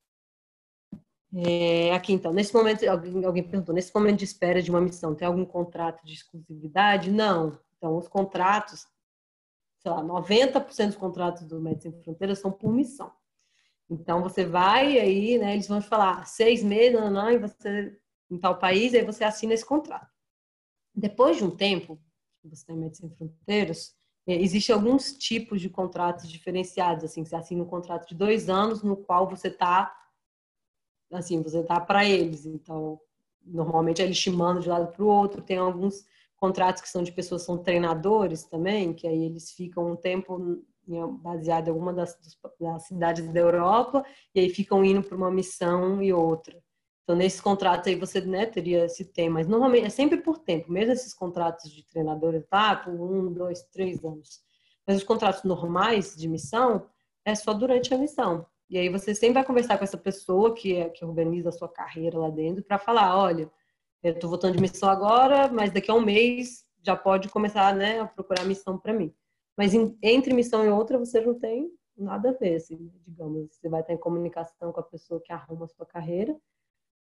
[1.36, 5.14] É, aqui, então, nesse momento, alguém, alguém perguntou, nesse momento de espera de uma missão,
[5.14, 7.10] tem algum contrato de exclusividade?
[7.10, 7.58] Não.
[7.76, 8.86] Então, os contratos,
[9.80, 13.12] sei lá, 90% dos contratos do Médicos Sem Fronteiras são por missão.
[13.90, 17.98] Então, você vai aí, né, eles vão te falar seis meses, não, não, e você
[18.30, 20.08] em tal país, aí você assina esse contrato.
[20.94, 22.00] Depois de um tempo,
[22.48, 23.94] você tem Médicos Sem Fronteiras,
[24.26, 28.82] é, existem alguns tipos de contratos diferenciados, assim, você assina um contrato de dois anos
[28.82, 29.94] no qual você está,
[31.12, 32.46] assim, você está para eles.
[32.46, 33.00] Então,
[33.44, 35.42] normalmente eles te mandam de lado para o outro.
[35.42, 39.92] Tem alguns contratos que são de pessoas que são treinadores também, que aí eles ficam
[39.92, 40.62] um tempo
[41.22, 42.18] baseado em alguma das,
[42.60, 46.62] das cidades da Europa e aí ficam indo para uma missão e outra.
[47.04, 50.72] Então, nesses contratos aí você né, teria esse tempo, mas normalmente é sempre por tempo,
[50.72, 52.74] mesmo esses contratos de treinadores, tá?
[52.76, 54.40] Por um, dois, três anos.
[54.86, 56.86] Mas os contratos normais de missão
[57.24, 58.46] é só durante a missão.
[58.70, 61.68] E aí você sempre vai conversar com essa pessoa que, é, que organiza a sua
[61.68, 63.50] carreira lá dentro para falar, olha,
[64.02, 68.00] eu estou voltando de missão agora, mas daqui a um mês já pode começar né,
[68.00, 69.14] a procurar missão para mim.
[69.58, 73.54] Mas em, entre missão e outra você não tem nada a ver, assim, digamos.
[73.54, 76.34] Você vai estar em comunicação com a pessoa que arruma a sua carreira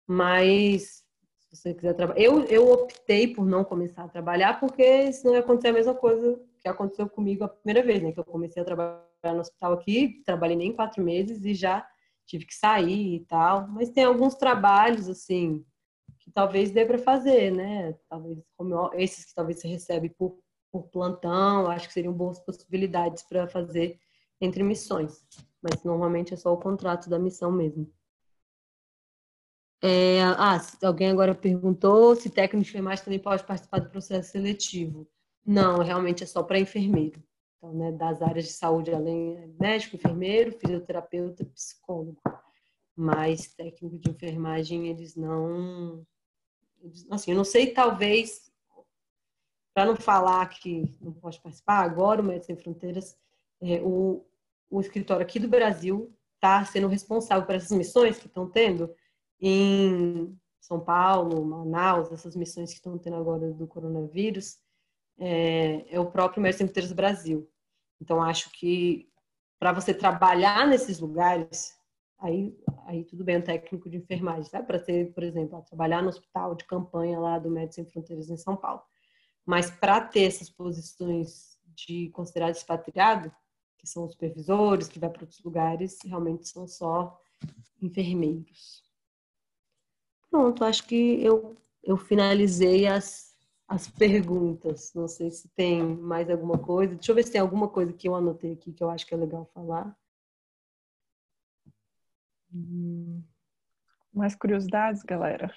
[0.09, 1.03] mas
[1.37, 2.19] se você quiser trabalhar.
[2.19, 6.41] Eu, eu optei por não começar a trabalhar, porque senão ia acontecer a mesma coisa
[6.59, 8.11] que aconteceu comigo a primeira vez, né?
[8.11, 11.87] Que eu comecei a trabalhar no hospital aqui, trabalhei nem quatro meses e já
[12.25, 13.67] tive que sair e tal.
[13.67, 15.63] Mas tem alguns trabalhos, assim,
[16.19, 17.95] que talvez dê para fazer, né?
[18.09, 18.39] Talvez
[18.95, 20.39] esses que talvez você recebe por,
[20.71, 23.99] por plantão, acho que seriam boas possibilidades para fazer
[24.41, 25.23] entre missões.
[25.61, 27.87] Mas normalmente é só o contrato da missão mesmo.
[29.81, 35.07] É, ah, alguém agora perguntou se técnico de enfermagem também pode participar do processo seletivo.
[35.45, 37.23] Não, realmente é só para enfermeiro.
[37.57, 42.21] Então, né, das áreas de saúde, além médico, enfermeiro, fisioterapeuta, psicólogo.
[42.95, 46.05] Mas técnico de enfermagem, eles não.
[47.09, 48.51] assim, eu não sei, talvez,
[49.73, 53.17] para não falar que não pode participar, agora o Médicos Sem Fronteiras,
[53.61, 54.25] é, o,
[54.69, 58.93] o escritório aqui do Brasil está sendo responsável por essas missões que estão tendo
[59.39, 64.57] em São Paulo, Manaus, essas missões que estão tendo agora do coronavírus,
[65.17, 67.49] é, é o próprio Sem Fronteiras Brasil.
[68.01, 69.09] Então, acho que
[69.59, 71.77] para você trabalhar nesses lugares,
[72.17, 74.65] aí, aí tudo bem, um técnico de enfermagem, sabe?
[74.65, 78.37] Para ter, por exemplo, trabalhar no hospital de campanha lá do Médicos Sem Fronteiras em
[78.37, 78.81] São Paulo.
[79.45, 83.31] Mas para ter essas posições de considerado expatriado,
[83.77, 87.19] que são os supervisores, que vai para outros lugares, realmente são só
[87.81, 88.88] enfermeiros.
[90.29, 93.35] Pronto, acho que eu, eu finalizei as,
[93.67, 94.93] as perguntas.
[94.93, 96.95] Não sei se tem mais alguma coisa.
[96.95, 99.13] Deixa eu ver se tem alguma coisa que eu anotei aqui que eu acho que
[99.13, 99.97] é legal falar.
[102.53, 103.23] Hum.
[104.13, 105.53] Mais curiosidades, galera?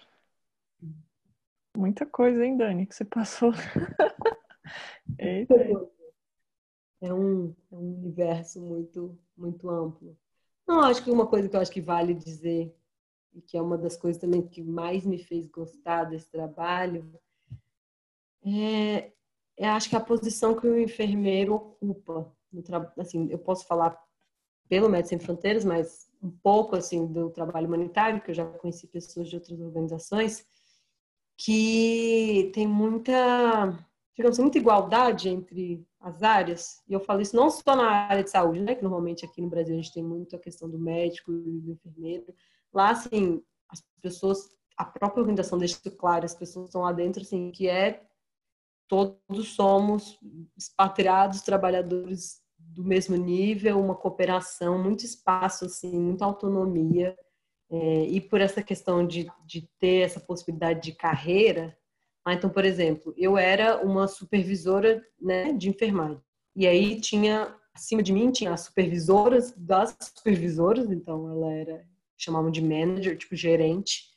[1.77, 3.53] Muita coisa, hein, Dani, que você passou.
[5.19, 5.55] Eita.
[7.01, 10.17] É um, é um universo muito, muito amplo.
[10.67, 12.73] Não, acho que uma coisa que eu acho que vale dizer
[13.35, 17.19] e que é uma das coisas também que mais me fez gostar desse trabalho,
[18.45, 19.13] é,
[19.57, 22.33] é acho que a posição que o enfermeiro ocupa.
[22.99, 23.99] Assim, eu posso falar
[24.69, 28.87] pelo Médicos Sem Fronteiras, mas um pouco assim do trabalho humanitário, que eu já conheci
[28.87, 30.47] pessoas de outras organizações,
[31.37, 33.77] que tem muita,
[34.15, 36.83] digamos muita igualdade entre as áreas.
[36.89, 39.49] E eu falo isso não só na área de saúde, né, que normalmente aqui no
[39.49, 42.35] Brasil a gente tem muito a questão do médico e do enfermeiro,
[42.73, 47.51] Lá, assim, as pessoas, a própria organização deixa claro, as pessoas estão lá dentro, assim,
[47.51, 48.03] que é
[48.89, 50.19] todos somos
[50.57, 57.17] expatriados, trabalhadores do mesmo nível, uma cooperação, muito espaço, assim, muita autonomia.
[57.71, 61.77] É, e por essa questão de, de ter essa possibilidade de carreira,
[62.25, 66.21] ah, então, por exemplo, eu era uma supervisora né, de enfermagem.
[66.55, 71.87] E aí tinha, acima de mim, tinha as supervisoras das supervisoras, então ela era
[72.25, 74.11] chamavam de manager, tipo gerente,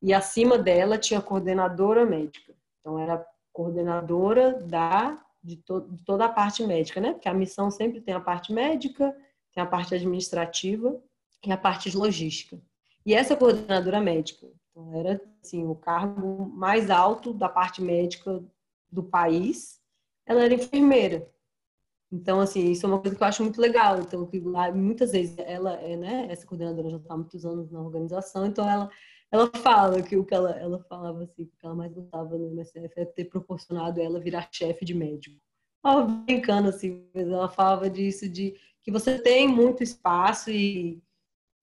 [0.00, 2.54] e acima dela tinha a coordenadora médica.
[2.80, 7.12] Então era coordenadora da de, to, de toda a parte médica, né?
[7.12, 9.14] Porque a missão sempre tem a parte médica,
[9.52, 11.00] tem a parte administrativa
[11.44, 12.60] e a parte de logística.
[13.04, 18.42] E essa coordenadora médica, então era assim, o cargo mais alto da parte médica
[18.90, 19.80] do país,
[20.24, 21.28] ela era enfermeira.
[22.12, 23.98] Então, assim, isso é uma coisa que eu acho muito legal.
[23.98, 27.70] Então, que lá, muitas vezes ela é, né, essa coordenadora já está há muitos anos
[27.70, 28.90] na organização, então ela
[29.32, 32.92] ela fala que o que ela, ela falava assim, que ela mais gostava no MSF
[33.00, 35.40] é ter proporcionado ela virar chefe de médico.
[35.82, 41.02] Ela brincando assim, mas ela falava disso, de que você tem muito espaço e,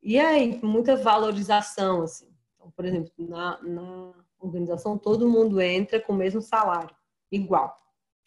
[0.02, 2.28] e é muita valorização, assim.
[2.56, 6.95] Então, por exemplo, na, na organização todo mundo entra com o mesmo salário,
[7.32, 7.78] igual.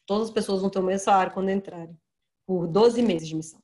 [0.07, 1.99] Todas as pessoas vão ter o mesmo salário quando entrarem,
[2.47, 3.62] por 12 meses de missão.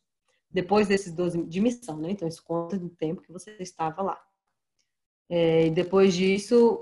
[0.51, 2.11] Depois desses 12 de missão, né?
[2.11, 4.21] Então isso conta do tempo que você estava lá.
[5.29, 6.81] É, depois disso,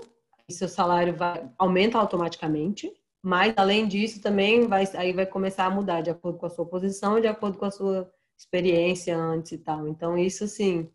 [0.49, 2.91] seu salário vai, aumenta automaticamente,
[3.21, 6.65] mas além disso também vai, aí vai começar a mudar de acordo com a sua
[6.65, 9.87] posição, de acordo com a sua experiência antes e tal.
[9.87, 10.89] Então isso assim,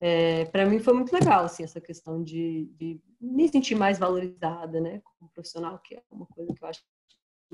[0.00, 4.80] é, para mim foi muito legal assim essa questão de, de, me sentir mais valorizada,
[4.80, 6.82] né, como profissional, que é uma coisa que eu acho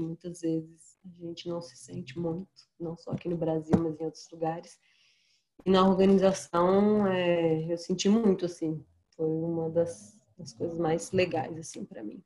[0.01, 2.49] muitas vezes a gente não se sente muito,
[2.79, 4.79] não só aqui no Brasil, mas em outros lugares.
[5.65, 8.85] E na organização é, eu senti muito assim,
[9.15, 12.23] foi uma das, das coisas mais legais, assim, para mim.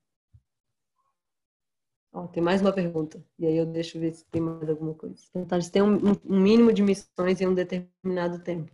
[2.12, 3.22] Ó, tem mais uma pergunta.
[3.36, 5.16] E aí eu deixo ver se tem mais alguma coisa.
[5.52, 8.70] Eles têm um, um mínimo de missões em um determinado tempo.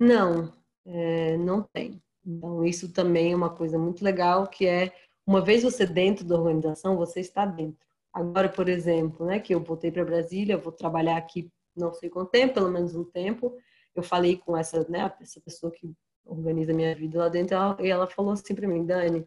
[0.00, 0.54] Não,
[0.86, 2.02] é, não tem.
[2.24, 4.92] Então, isso também é uma coisa muito legal, que é,
[5.26, 7.86] uma vez você dentro da organização, você está dentro.
[8.12, 12.30] Agora, por exemplo, né, que eu voltei para Brasília, vou trabalhar aqui não sei quanto
[12.30, 13.56] tempo, pelo menos um tempo.
[13.94, 15.92] Eu falei com essa, né, essa pessoa que
[16.24, 19.26] organiza minha vida lá dentro, ela, e ela falou assim para mim, Dani,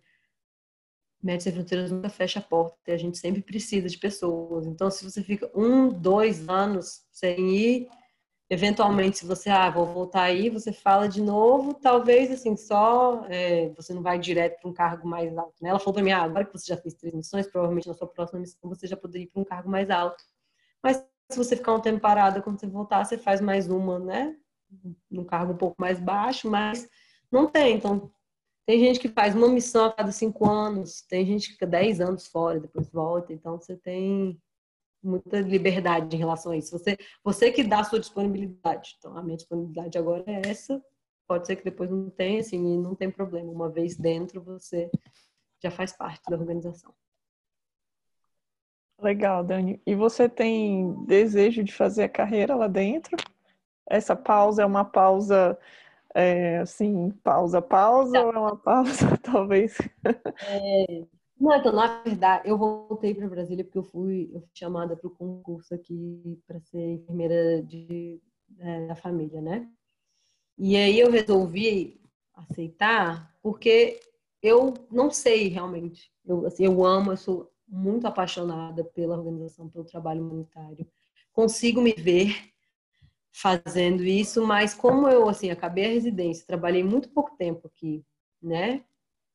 [1.21, 4.65] Médicos Sem Fronteiras nunca fecha a porta, a gente sempre precisa de pessoas.
[4.65, 7.89] Então, se você fica um, dois anos sem ir,
[8.51, 13.69] eventualmente, se você, ah, vou voltar aí, você fala de novo, talvez, assim, só, é,
[13.69, 15.69] você não vai direto para um cargo mais alto, né?
[15.69, 18.07] Ela falou para mim, ah, agora que você já fez três missões, provavelmente na sua
[18.07, 20.21] próxima missão você já poderia ir para um cargo mais alto.
[20.83, 20.97] Mas
[21.31, 24.35] se você ficar um tempo parada, quando você voltar, você faz mais uma, né?
[25.09, 26.89] num cargo um pouco mais baixo, mas
[27.31, 27.77] não tem.
[27.77, 28.11] Então,
[28.65, 32.01] tem gente que faz uma missão a cada cinco anos, tem gente que fica dez
[32.01, 33.33] anos fora, depois volta.
[33.33, 34.41] Então, você tem
[35.03, 36.77] muita liberdade em relação a isso.
[36.77, 38.95] Você, você que dá a sua disponibilidade.
[38.97, 40.83] Então, a minha disponibilidade agora é essa.
[41.27, 43.51] Pode ser que depois não tenha, assim, e não tem problema.
[43.51, 44.89] Uma vez dentro, você
[45.63, 46.93] já faz parte da organização.
[48.99, 49.81] Legal, Dani.
[49.85, 53.17] E você tem desejo de fazer a carreira lá dentro?
[53.91, 55.57] essa pausa é uma pausa
[56.15, 58.25] é, assim, pausa, pausa, tá.
[58.25, 59.77] ou é uma pausa, talvez?
[60.47, 61.05] É,
[61.41, 65.07] não, então, na verdade, eu voltei para Brasília porque eu fui, eu fui chamada para
[65.07, 68.21] o concurso aqui para ser enfermeira de,
[68.59, 69.67] é, da família, né?
[70.57, 71.99] E aí eu resolvi
[72.35, 73.99] aceitar porque
[74.41, 76.11] eu não sei realmente.
[76.23, 80.87] Eu, assim, eu amo, eu sou muito apaixonada pela organização, pelo trabalho humanitário.
[81.33, 82.51] Consigo me ver
[83.31, 88.05] fazendo isso, mas como eu assim acabei a residência, trabalhei muito pouco tempo aqui,
[88.41, 88.83] né?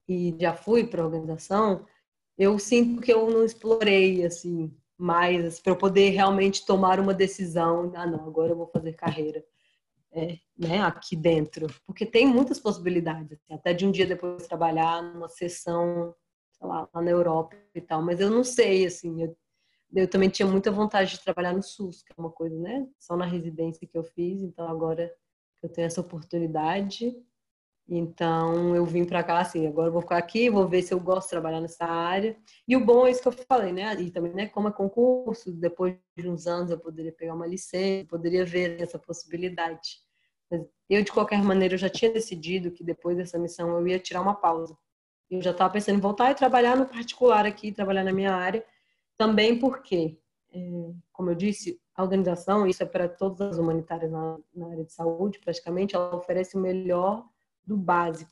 [0.08, 1.84] E já fui para a organização,
[2.38, 7.12] eu sinto que eu não explorei assim mais assim, para eu poder realmente tomar uma
[7.12, 9.44] decisão, ah não, agora eu vou fazer carreira.
[10.12, 15.02] É, né, aqui dentro, porque tem muitas possibilidades, assim, até de um dia depois trabalhar
[15.02, 16.14] numa sessão,
[16.58, 19.36] lá, lá na Europa e tal, mas eu não sei, assim, eu
[19.94, 22.86] eu também tinha muita vontade de trabalhar no SUS, que é uma coisa, né?
[22.98, 25.12] Só na residência que eu fiz, então agora
[25.62, 27.16] eu tenho essa oportunidade.
[27.88, 31.26] Então eu vim para cá assim, agora vou ficar aqui, vou ver se eu gosto
[31.26, 32.36] de trabalhar nessa área.
[32.66, 33.94] E o bom é isso que eu falei, né?
[34.00, 38.08] E também, né, como é concurso, depois de uns anos eu poderia pegar uma licença,
[38.08, 40.00] poderia ver essa possibilidade.
[40.50, 43.98] Mas eu de qualquer maneira eu já tinha decidido que depois dessa missão eu ia
[43.98, 44.76] tirar uma pausa.
[45.30, 48.64] Eu já estava pensando em voltar e trabalhar no particular aqui, trabalhar na minha área
[49.16, 50.18] também porque,
[50.52, 50.58] é,
[51.12, 54.92] como eu disse, a organização, isso é para todas as humanitárias na, na área de
[54.92, 57.26] saúde, praticamente, ela oferece o melhor
[57.66, 58.30] do básico.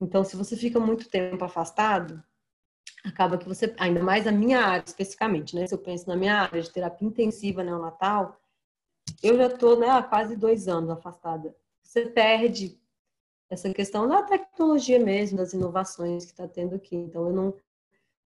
[0.00, 2.22] Então, se você fica muito tempo afastado,
[3.04, 5.66] acaba que você, ainda mais na minha área especificamente, né?
[5.66, 8.40] Se eu penso na minha área de terapia intensiva neonatal,
[9.22, 11.54] eu já estou né, há quase dois anos afastada.
[11.82, 12.78] Você perde
[13.48, 16.96] essa questão da tecnologia mesmo, das inovações que está tendo aqui.
[16.96, 17.54] Então, eu não,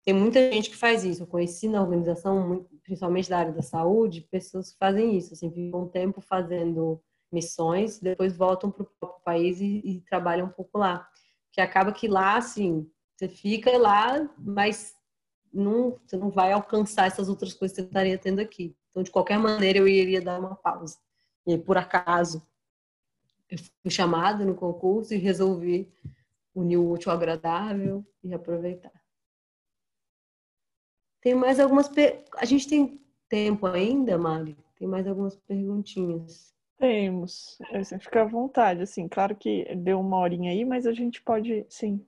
[0.04, 1.22] tem muita gente que faz isso.
[1.22, 5.82] Eu conheci na organização, principalmente da área da saúde, pessoas que fazem isso, assim, ficam
[5.84, 7.00] um tempo fazendo
[7.34, 11.06] missões, depois voltam para o próprio país e, e, trabalham um pouco lá.
[11.52, 14.94] Que acaba que lá, assim, você fica lá, mas
[15.52, 18.76] não, você não vai alcançar essas outras coisas que você estaria tendo aqui.
[18.90, 20.98] Então, de qualquer maneira, eu iria dar uma pausa.
[21.46, 22.46] E aí, por acaso,
[23.50, 25.92] eu fui chamada no concurso e resolvi
[26.54, 28.92] unir o útil ao agradável e aproveitar.
[31.20, 31.88] Tem mais algumas.
[31.88, 32.24] Per...
[32.36, 34.56] A gente tem tempo ainda, Mari?
[34.76, 36.53] Tem mais algumas perguntinhas.
[36.78, 37.58] Temos.
[37.72, 39.08] Você fica à vontade, assim.
[39.08, 42.04] Claro que deu uma horinha aí, mas a gente pode, sim.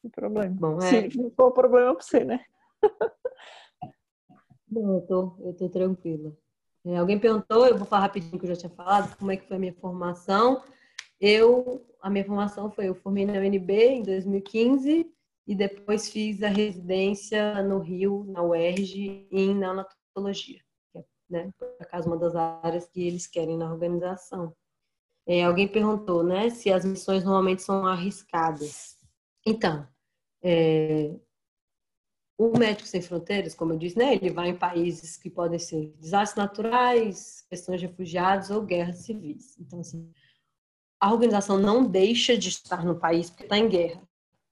[0.00, 0.54] Sem problema.
[0.58, 1.10] Bom, é...
[1.10, 2.44] Se não for problema para você, né?
[4.70, 6.32] Não, eu tô, eu tô tranquila.
[6.84, 9.46] É, alguém perguntou, eu vou falar rapidinho que eu já tinha falado, como é que
[9.46, 10.62] foi a minha formação.
[11.20, 15.12] Eu, a minha formação foi, eu formei na UNB em 2015
[15.46, 20.60] e depois fiz a residência no Rio, na UERJ, em neonatologia,
[21.30, 24.54] né, por acaso, uma das áreas que eles querem na organização.
[25.26, 28.96] É, alguém perguntou, né, se as missões normalmente são arriscadas.
[29.46, 29.86] Então,
[30.42, 31.14] é,
[32.36, 35.94] o Médico Sem Fronteiras, como eu disse, né, ele vai em países que podem ser
[35.98, 39.58] desastres naturais, questões de refugiados ou guerras civis.
[39.58, 40.10] Então, assim,
[40.98, 44.02] a organização não deixa de estar no país porque está em guerra.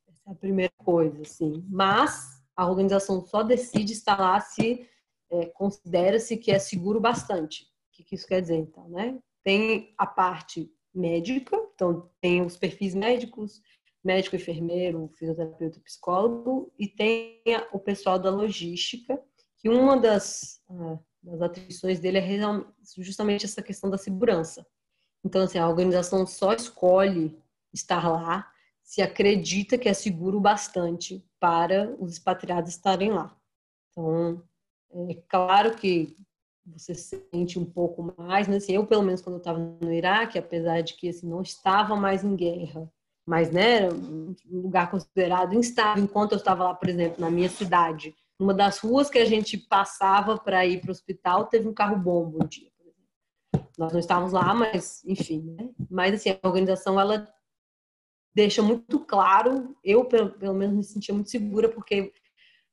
[0.06, 1.64] Essa é a primeira coisa, assim.
[1.68, 4.86] Mas a organização só decide estar lá se
[5.30, 7.64] é, considera-se que é seguro bastante.
[7.64, 9.18] O que, isso quer dizer, então, né?
[9.42, 13.60] Tem a parte médica, então tem os perfis médicos,
[14.04, 19.20] médico, enfermeiro, fisioterapeuta, psicólogo, e tem o pessoal da logística,
[19.58, 22.40] que uma das, ah, das atribuições dele é
[22.98, 24.66] justamente essa questão da segurança.
[25.24, 27.36] Então, assim, a organização só escolhe
[27.72, 28.50] estar lá
[28.88, 33.36] se acredita que é seguro bastante para os expatriados estarem lá.
[33.90, 34.42] Então,
[34.92, 36.16] é claro que
[36.66, 38.56] você sente um pouco mais, né?
[38.56, 41.96] Assim, eu, pelo menos, quando eu estava no Iraque, apesar de que assim, não estava
[41.96, 42.90] mais em guerra,
[43.26, 46.02] mas né, um lugar considerado instável.
[46.02, 49.56] Enquanto eu estava lá, por exemplo, na minha cidade, uma das ruas que a gente
[49.56, 52.70] passava para ir para o hospital, teve um carro bomba um dia.
[53.76, 55.70] Nós não estávamos lá, mas enfim, né?
[55.90, 57.28] Mas assim, a organização ela
[58.34, 62.12] deixa muito claro, eu pelo menos me sentia muito segura porque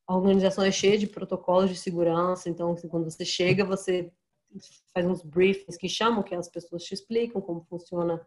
[0.08, 4.12] a organização é cheia de protocolos de segurança, então assim, quando você chega, você
[4.94, 8.26] faz uns briefings que chamam, que as pessoas te explicam como funciona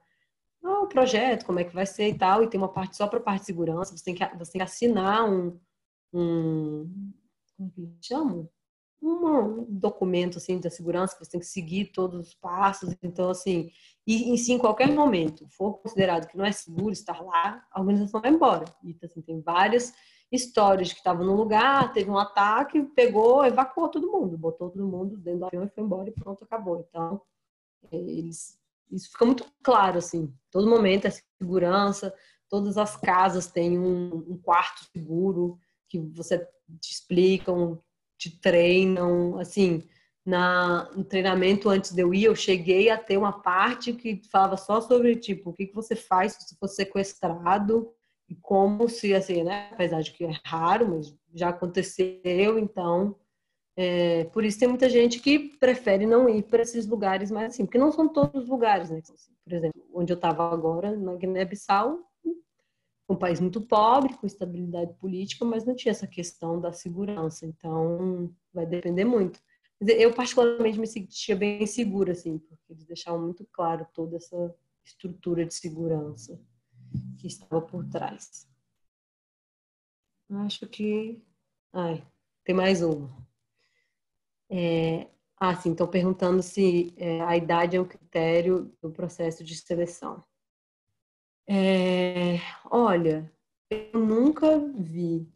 [0.63, 3.21] o projeto, como é que vai ser e tal, e tem uma parte só para
[3.21, 5.59] parte de segurança, você tem que, você tem que assinar um,
[6.13, 7.13] um
[7.57, 8.49] como que chama?
[9.01, 13.71] Um documento assim da segurança que você tem que seguir todos os passos, então assim,
[14.05, 17.81] e em si em qualquer momento for considerado que não é seguro estar lá, a
[17.81, 18.65] organização vai embora.
[18.83, 19.93] E assim, tem várias
[20.31, 25.17] histórias que estavam no lugar, teve um ataque, pegou, evacuou todo mundo, botou todo mundo
[25.17, 26.85] dentro do avião e foi embora e pronto, acabou.
[26.89, 27.21] Então,
[27.91, 28.59] eles
[28.91, 32.15] isso fica muito claro, assim, todo momento é segurança,
[32.49, 35.59] todas as casas têm um, um quarto seguro
[35.89, 36.39] que você
[36.81, 37.79] te explicam,
[38.17, 39.87] te treinam, assim,
[40.25, 44.57] na, no treinamento antes de eu ir, eu cheguei a ter uma parte que falava
[44.57, 47.93] só sobre, tipo, o que, que você faz se você for sequestrado
[48.29, 53.17] e como se, assim, né, apesar de que é raro, mas já aconteceu, então
[53.75, 57.65] é, por isso tem muita gente que prefere não ir para esses lugares mais assim,
[57.65, 58.99] porque não são todos os lugares, né?
[58.99, 62.01] Assim, por exemplo, onde eu estava agora, na Guiné-Bissau,
[63.09, 67.47] um país muito pobre, com estabilidade política, mas não tinha essa questão da segurança.
[67.47, 69.41] Então, vai depender muito.
[69.81, 75.47] Eu, particularmente, me sentia bem segura, assim, porque eles deixavam muito claro toda essa estrutura
[75.47, 76.39] de segurança
[77.19, 78.49] que estava por trás.
[80.31, 81.23] Acho que.
[81.73, 82.07] Ai,
[82.45, 83.11] tem mais uma.
[84.51, 89.55] É, ah, sim, estão perguntando se é, a idade é um critério do processo de
[89.57, 90.25] seleção.
[91.47, 92.39] É,
[92.71, 93.33] olha,
[93.71, 95.27] eu nunca vi,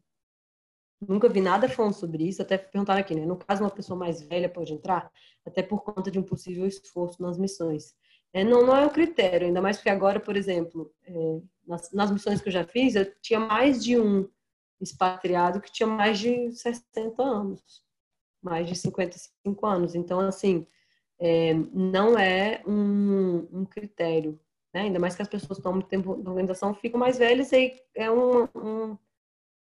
[1.01, 3.25] nunca vi nada falando sobre isso, até perguntaram aqui, né?
[3.25, 5.11] No caso, uma pessoa mais velha pode entrar,
[5.45, 7.95] até por conta de um possível esforço nas missões.
[8.33, 12.11] É, não, não é um critério, ainda mais porque agora, por exemplo, é, nas, nas
[12.11, 14.29] missões que eu já fiz, eu tinha mais de um
[14.81, 17.83] expatriado que tinha mais de 60 anos
[18.43, 19.95] mais de 55 anos.
[19.95, 20.67] Então, assim,
[21.19, 24.39] é, não é um, um critério,
[24.75, 24.83] né?
[24.83, 28.11] ainda mais que as pessoas estão muito tempo na organização, ficam mais velhas e é
[28.11, 28.99] um, um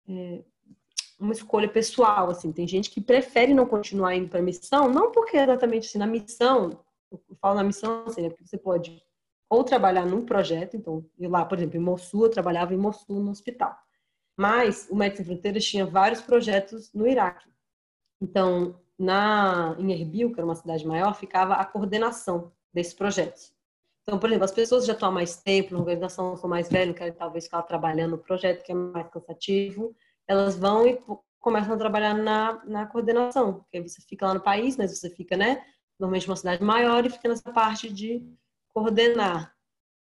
[0.08, 0.44] é,
[1.18, 5.10] uma escolha pessoal, assim, tem gente que prefere não continuar indo para a missão, não
[5.10, 6.80] porque exatamente assim, na missão,
[7.12, 9.02] eu falo na missão, assim, é porque você pode
[9.51, 13.20] ou trabalhar num projeto, então, eu lá, por exemplo, em Mossul, eu trabalhava em Mossul
[13.20, 13.77] no hospital,
[14.39, 17.51] mas o Médicos Sem Fronteiras tinha vários projetos no Iraque,
[18.22, 23.52] então, na, em Erbil, que era uma cidade maior, ficava a coordenação desses projetos.
[24.02, 26.97] Então, por exemplo, as pessoas já estão há mais tempo na organização, são mais velhas,
[26.97, 29.94] querem talvez ficar trabalhando no projeto, que é mais cansativo,
[30.28, 30.98] elas vão e
[31.40, 35.36] começam a trabalhar na, na coordenação, porque você fica lá no país, mas você fica,
[35.36, 35.64] né,
[35.98, 38.24] normalmente uma cidade maior e fica nessa parte de
[38.72, 39.55] coordenar.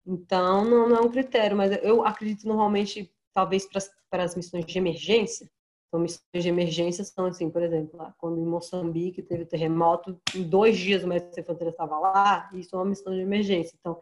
[0.06, 3.68] Então, não, não é um critério, mas eu acredito normalmente, talvez
[4.10, 5.50] para, as missões de emergência,
[5.90, 10.44] então, missões de emergência são assim, por exemplo, lá, quando em Moçambique teve terremoto, em
[10.44, 13.76] dois dias o de fronteira estava lá, isso é uma missão de emergência.
[13.80, 14.00] Então,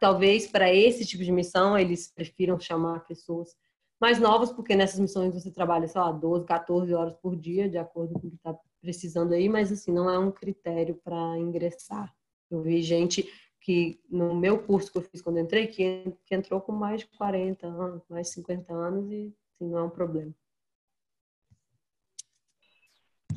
[0.00, 3.56] talvez para esse tipo de missão eles prefiram chamar pessoas
[4.00, 7.78] mais novas, porque nessas missões você trabalha, sei lá, 12, 14 horas por dia, de
[7.78, 12.14] acordo com o que está precisando aí, mas assim, não é um critério para ingressar.
[12.48, 13.28] Eu vi gente
[13.64, 17.06] que no meu curso que eu fiz quando entrei, que, que entrou com mais de
[17.16, 20.32] 40 anos, mais de 50 anos e assim, não é um problema.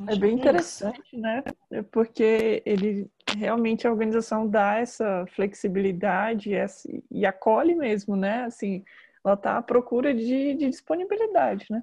[0.05, 1.43] É bem interessante, né?
[1.71, 8.43] É porque ele realmente a organização dá essa flexibilidade essa, e acolhe mesmo, né?
[8.43, 8.83] Assim,
[9.23, 11.81] ela está à procura de, de disponibilidade, né?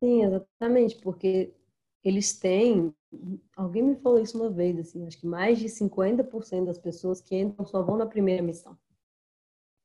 [0.00, 1.54] Sim, exatamente, porque
[2.04, 2.94] eles têm.
[3.56, 7.36] Alguém me falou isso uma vez, assim, acho que mais de 50% das pessoas que
[7.36, 8.76] entram só vão na primeira missão.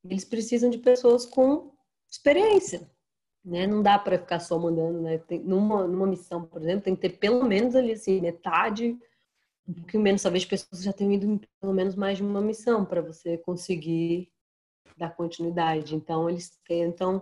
[0.03, 1.71] Eles precisam de pessoas com
[2.09, 2.89] experiência,
[3.43, 3.67] né?
[3.67, 5.17] Não dá para ficar só mandando, né?
[5.17, 8.97] Tem, numa, numa missão, por exemplo, tem que ter pelo menos ali assim, metade,
[9.67, 12.85] um pouquinho menos, talvez pessoas já tenham ido em pelo menos mais de uma missão
[12.85, 14.31] para você conseguir
[14.95, 15.93] dar continuidade.
[15.93, 17.21] Então, eles tentam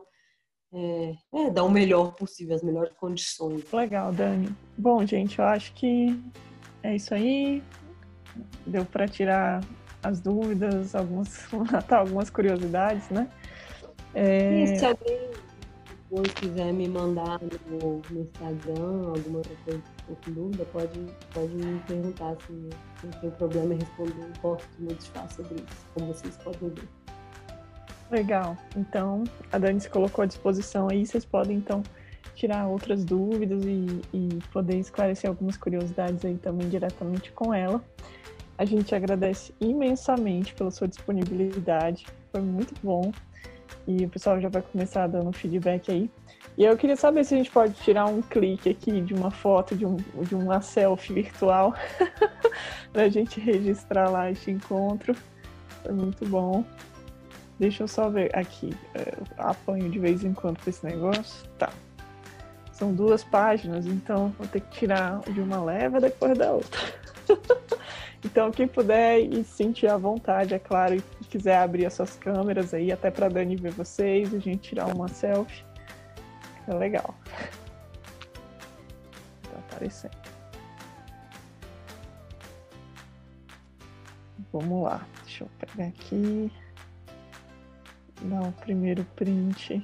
[0.74, 3.72] é, é, dar o melhor possível, as melhores condições.
[3.72, 4.50] Legal, Dani.
[4.78, 6.20] Bom, gente, eu acho que
[6.84, 7.64] é isso aí.
[8.66, 9.64] Deu para tirar
[10.04, 13.30] as dúvidas, algumas, matar algumas curiosidades, né?
[14.14, 14.64] É...
[14.64, 15.36] E se alguém
[16.10, 21.00] depois quiser me mandar no, no Instagram alguma coisa com dúvida, pode,
[21.34, 24.22] pode me perguntar se não tem problema em responder.
[24.22, 27.05] Eu posto muito fácil sobre isso, como vocês podem ver.
[28.12, 28.58] Legal.
[28.76, 31.82] Então, a Dani se colocou à disposição aí, vocês podem então
[32.36, 37.84] tirar outras dúvidas e, e poder esclarecer algumas curiosidades aí também diretamente com ela.
[38.58, 43.12] A gente agradece imensamente pela sua disponibilidade, foi muito bom
[43.88, 46.10] e o pessoal já vai começar dando feedback aí.
[46.58, 49.76] E eu queria saber se a gente pode tirar um clique aqui de uma foto,
[49.76, 51.74] de, um, de uma selfie virtual,
[52.94, 55.14] para a gente registrar lá este encontro.
[55.84, 56.64] Foi muito bom.
[57.60, 58.76] Deixa eu só ver aqui.
[58.94, 61.48] É, apanho de vez em quando com esse negócio.
[61.58, 61.72] Tá.
[62.72, 66.82] São duas páginas, então vou ter que tirar de uma leva depois da outra.
[68.24, 72.74] então, quem puder e sentir à vontade, é claro, e quiser abrir as suas câmeras
[72.74, 75.64] aí, até para Dani ver vocês, a gente tirar uma selfie.
[76.68, 77.16] É legal.
[79.44, 80.18] Tá aparecendo.
[84.52, 85.06] Vamos lá.
[85.24, 86.52] Deixa eu pegar aqui.
[88.22, 89.84] Dar o primeiro print.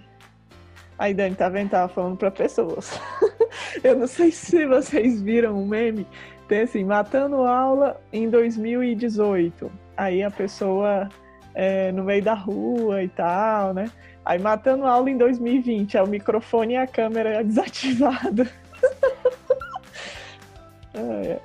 [0.97, 1.71] Aí, Dani, tá vendo?
[1.71, 2.99] Tava falando para pessoas.
[3.83, 6.05] eu não sei se vocês viram o meme.
[6.47, 9.71] Tem assim, matando aula em 2018.
[9.97, 11.09] Aí a pessoa
[11.53, 13.89] é, no meio da rua e tal, né?
[14.23, 18.49] Aí matando aula em 2020, é o microfone e a câmera desativada.
[20.93, 21.39] é.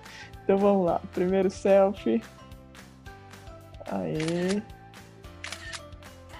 [0.45, 2.23] Então vamos lá, primeiro selfie.
[3.91, 4.63] Aí.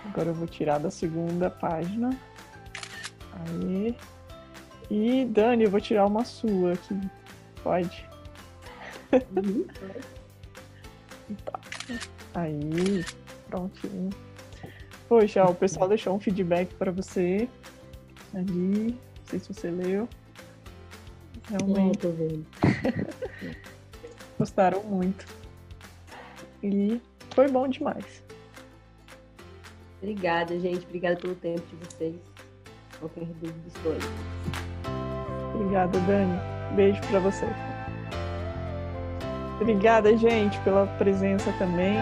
[0.09, 2.17] Agora eu vou tirar da segunda página.
[3.33, 3.97] Aí.
[4.91, 6.99] E Dani, eu vou tirar uma sua aqui.
[7.63, 8.09] Pode?
[9.13, 9.67] Uhum.
[11.45, 11.61] tá.
[12.35, 13.05] Aí.
[13.49, 14.11] Prontinho.
[15.09, 17.49] Poxa, o pessoal deixou um feedback para você
[18.35, 18.93] ali.
[18.93, 20.09] Não sei se você leu.
[21.49, 21.99] Realmente.
[21.99, 22.45] tô vendo.
[24.39, 25.25] Gostaram muito.
[26.63, 27.01] E
[27.35, 28.26] foi bom demais.
[30.07, 30.87] Obrigada, gente.
[30.87, 32.15] Obrigada pelo tempo de vocês.
[33.01, 33.99] Qualquer dúvida, estou aí.
[35.53, 36.39] Obrigada, Dani.
[36.77, 37.45] Beijo para você.
[39.61, 41.97] Obrigada, gente, pela presença também.